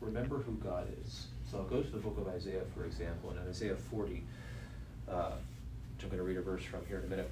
remember 0.00 0.38
who 0.38 0.52
God 0.52 0.88
is. 1.04 1.26
So 1.50 1.58
I'll 1.58 1.64
go 1.64 1.82
to 1.82 1.90
the 1.90 1.98
book 1.98 2.18
of 2.18 2.28
Isaiah, 2.28 2.62
for 2.76 2.84
example, 2.84 3.30
and 3.30 3.38
in 3.40 3.48
Isaiah 3.48 3.76
40, 3.76 4.22
uh, 5.08 5.30
which 5.94 6.04
I'm 6.04 6.08
going 6.08 6.18
to 6.18 6.24
read 6.24 6.36
a 6.36 6.42
verse 6.42 6.64
from 6.64 6.84
here 6.86 6.98
in 6.98 7.04
a 7.04 7.08
minute. 7.08 7.30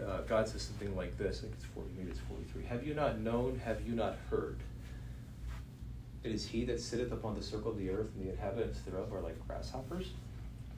Uh, 0.00 0.20
God 0.28 0.48
says 0.48 0.62
something 0.62 0.94
like 0.96 1.16
this. 1.18 1.38
I 1.38 1.40
think 1.42 1.54
it's 1.54 1.64
40, 1.64 1.88
maybe 1.96 2.10
it's 2.10 2.20
43. 2.20 2.64
Have 2.64 2.86
you 2.86 2.94
not 2.94 3.18
known? 3.18 3.60
Have 3.64 3.86
you 3.86 3.94
not 3.94 4.16
heard? 4.30 4.58
It 6.22 6.32
is 6.32 6.46
he 6.46 6.64
that 6.66 6.80
sitteth 6.80 7.10
upon 7.10 7.34
the 7.34 7.42
circle 7.42 7.70
of 7.70 7.78
the 7.78 7.90
earth, 7.90 8.10
and 8.14 8.26
the 8.26 8.30
inhabitants 8.30 8.80
thereof 8.80 9.12
are 9.12 9.20
like 9.20 9.36
grasshoppers. 9.46 10.10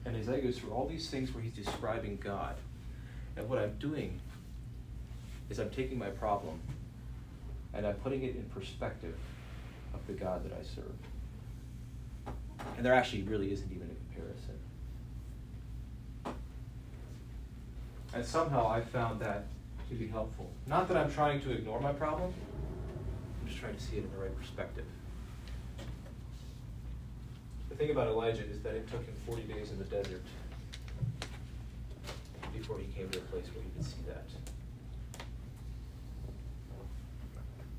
And 0.05 0.15
Isaiah 0.15 0.41
goes 0.41 0.57
through 0.57 0.71
all 0.71 0.87
these 0.87 1.09
things 1.09 1.33
where 1.33 1.43
he's 1.43 1.53
describing 1.53 2.17
God. 2.17 2.55
And 3.37 3.47
what 3.47 3.59
I'm 3.59 3.75
doing 3.77 4.19
is 5.49 5.59
I'm 5.59 5.69
taking 5.69 5.99
my 5.99 6.09
problem 6.09 6.59
and 7.73 7.85
I'm 7.85 7.95
putting 7.95 8.23
it 8.23 8.35
in 8.35 8.43
perspective 8.55 9.15
of 9.93 10.05
the 10.07 10.13
God 10.13 10.43
that 10.45 10.53
I 10.53 10.63
serve. 10.63 10.95
And 12.77 12.85
there 12.85 12.93
actually 12.93 13.23
really 13.23 13.51
isn't 13.51 13.71
even 13.71 13.89
a 13.89 13.95
comparison. 13.95 14.59
And 18.13 18.25
somehow 18.25 18.67
I 18.69 18.81
found 18.81 19.19
that 19.21 19.45
to 19.89 19.95
be 19.95 20.07
helpful. 20.07 20.49
Not 20.67 20.87
that 20.87 20.97
I'm 20.97 21.11
trying 21.11 21.41
to 21.41 21.51
ignore 21.51 21.79
my 21.79 21.93
problem, 21.93 22.33
I'm 23.41 23.47
just 23.47 23.59
trying 23.59 23.75
to 23.75 23.81
see 23.81 23.97
it 23.97 24.03
in 24.03 24.11
the 24.11 24.17
right 24.17 24.35
perspective. 24.37 24.85
The 27.69 27.75
thing 27.75 27.91
about 27.91 28.07
Elijah 28.07 28.45
is 28.45 28.61
that 28.61 28.75
it 28.75 28.89
took 28.89 29.05
him 29.05 29.13
40 29.25 29.43
days 29.43 29.71
in 29.71 29.77
the 29.77 29.85
desert 29.85 30.23
before 32.53 32.77
he 32.79 32.85
came 32.93 33.09
to 33.09 33.17
a 33.17 33.21
place 33.23 33.45
where 33.53 33.63
he 33.63 33.69
could 33.75 33.85
see 33.85 34.01
that. 34.07 34.25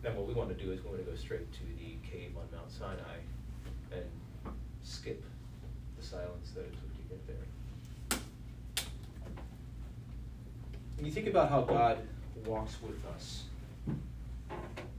Then 0.02 0.16
what 0.16 0.26
we 0.26 0.34
want 0.34 0.48
to 0.56 0.64
do 0.64 0.72
is 0.72 0.82
we 0.82 0.90
want 0.90 1.04
to 1.04 1.10
go 1.10 1.16
straight 1.16 1.52
to 1.52 1.60
the 1.60 1.96
cave 2.10 2.34
on 2.36 2.44
Mount 2.56 2.70
Sinai 2.70 3.22
and 3.92 4.04
skip 4.92 5.24
the 5.98 6.04
silence 6.04 6.50
that 6.54 6.60
it 6.60 6.72
took 6.72 6.92
to 6.96 7.02
get 7.08 7.26
there. 7.26 8.18
When 10.96 11.06
you 11.06 11.12
think 11.12 11.26
about 11.26 11.48
how 11.48 11.62
God 11.62 11.98
walks 12.44 12.76
with 12.82 13.04
us, 13.14 13.44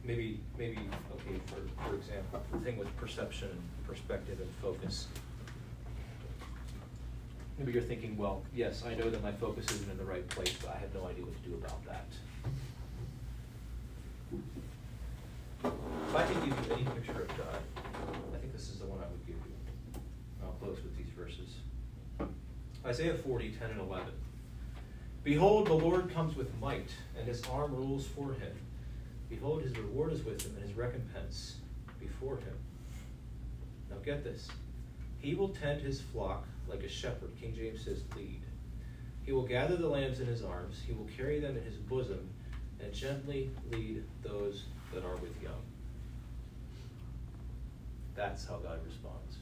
maybe 0.03 0.39
maybe 0.57 0.77
okay 1.15 1.39
for 1.45 1.87
for 1.87 1.95
example 1.95 2.41
the 2.51 2.59
thing 2.59 2.77
with 2.77 2.95
perception 2.97 3.49
and 3.49 3.87
perspective 3.87 4.39
and 4.39 4.49
focus 4.61 5.07
maybe 7.57 7.71
you're 7.71 7.81
thinking 7.81 8.17
well 8.17 8.43
yes 8.53 8.83
i 8.85 8.93
know 8.95 9.09
that 9.09 9.23
my 9.23 9.31
focus 9.31 9.65
isn't 9.71 9.89
in 9.89 9.97
the 9.97 10.03
right 10.03 10.27
place 10.27 10.53
but 10.61 10.75
i 10.75 10.77
have 10.77 10.93
no 10.93 11.07
idea 11.07 11.23
what 11.23 11.41
to 11.41 11.49
do 11.49 11.55
about 11.55 11.85
that 11.85 12.05
if 15.63 16.15
i 16.15 16.23
could 16.23 16.45
give 16.45 16.67
you 16.67 16.73
any 16.73 16.83
picture 16.83 17.21
of 17.21 17.27
god 17.37 17.61
i 18.35 18.37
think 18.39 18.51
this 18.51 18.69
is 18.69 18.79
the 18.79 18.85
one 18.85 18.99
i 18.99 19.07
would 19.09 19.25
give 19.25 19.35
you 19.35 20.01
i'll 20.43 20.51
close 20.59 20.83
with 20.83 20.95
these 20.97 21.11
verses 21.17 21.55
isaiah 22.85 23.15
40 23.15 23.51
10 23.51 23.71
and 23.71 23.81
11 23.81 24.07
behold 25.23 25.67
the 25.67 25.73
lord 25.73 26.13
comes 26.13 26.35
with 26.35 26.53
might 26.59 26.89
and 27.17 27.27
his 27.27 27.43
arm 27.45 27.73
rules 27.75 28.05
for 28.05 28.33
him 28.33 28.55
Behold, 29.33 29.63
his 29.63 29.75
reward 29.77 30.13
is 30.13 30.23
with 30.23 30.45
him, 30.45 30.53
and 30.55 30.63
his 30.63 30.77
recompense 30.77 31.55
before 31.99 32.37
him. 32.37 32.55
Now 33.89 33.97
get 34.05 34.23
this. 34.23 34.47
He 35.17 35.33
will 35.33 35.49
tend 35.49 35.81
his 35.81 35.99
flock 35.99 36.45
like 36.67 36.83
a 36.83 36.87
shepherd. 36.87 37.31
King 37.41 37.55
James 37.55 37.83
says, 37.83 38.03
lead. 38.15 38.41
He 39.23 39.31
will 39.31 39.47
gather 39.47 39.75
the 39.75 39.87
lambs 39.87 40.19
in 40.19 40.27
his 40.27 40.43
arms, 40.43 40.81
he 40.85 40.93
will 40.93 41.07
carry 41.17 41.39
them 41.39 41.57
in 41.57 41.63
his 41.63 41.77
bosom, 41.77 42.29
and 42.79 42.93
gently 42.93 43.49
lead 43.71 44.03
those 44.21 44.65
that 44.93 45.03
are 45.03 45.15
with 45.15 45.41
young. 45.41 45.63
That's 48.15 48.45
how 48.45 48.57
God 48.57 48.85
responds. 48.85 49.37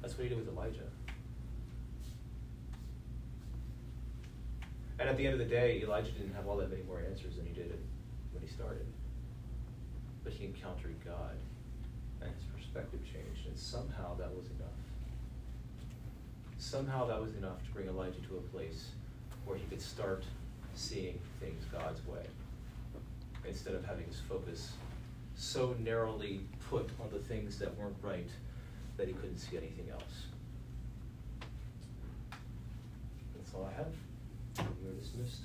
That's 0.00 0.16
what 0.16 0.24
he 0.24 0.28
did 0.30 0.38
with 0.38 0.48
Elijah. 0.48 0.90
And 4.98 5.08
at 5.08 5.16
the 5.16 5.26
end 5.26 5.34
of 5.34 5.38
the 5.38 5.54
day, 5.54 5.82
Elijah 5.82 6.10
didn't 6.12 6.34
have 6.34 6.46
all 6.46 6.56
that 6.56 6.70
many 6.70 6.82
more 6.82 7.00
answers 7.00 7.36
than 7.36 7.46
he 7.46 7.52
did 7.52 7.78
when 8.32 8.42
he 8.42 8.48
started. 8.48 8.86
But 10.24 10.32
he 10.32 10.46
encountered 10.46 10.94
God, 11.04 11.36
and 12.22 12.30
his 12.34 12.44
perspective 12.44 13.00
changed, 13.04 13.46
and 13.46 13.58
somehow 13.58 14.16
that 14.16 14.34
was 14.34 14.46
enough. 14.46 14.72
Somehow 16.58 17.06
that 17.06 17.20
was 17.20 17.34
enough 17.34 17.62
to 17.66 17.70
bring 17.72 17.88
Elijah 17.88 18.20
to 18.28 18.38
a 18.38 18.40
place 18.56 18.88
where 19.44 19.58
he 19.58 19.64
could 19.66 19.82
start 19.82 20.24
seeing 20.74 21.18
things 21.40 21.64
God's 21.70 22.04
way, 22.06 22.24
instead 23.46 23.74
of 23.74 23.84
having 23.84 24.06
his 24.06 24.20
focus 24.20 24.72
so 25.36 25.76
narrowly 25.78 26.40
put 26.70 26.88
on 27.00 27.10
the 27.12 27.18
things 27.18 27.58
that 27.58 27.76
weren't 27.76 27.96
right 28.02 28.28
that 28.96 29.06
he 29.06 29.12
couldn't 29.12 29.36
see 29.36 29.56
anything 29.56 29.90
else. 29.92 30.26
That's 33.36 33.54
all 33.54 33.70
I 33.70 33.76
have. 33.76 33.92
You're 34.58 34.94
dismissed. 34.94 35.42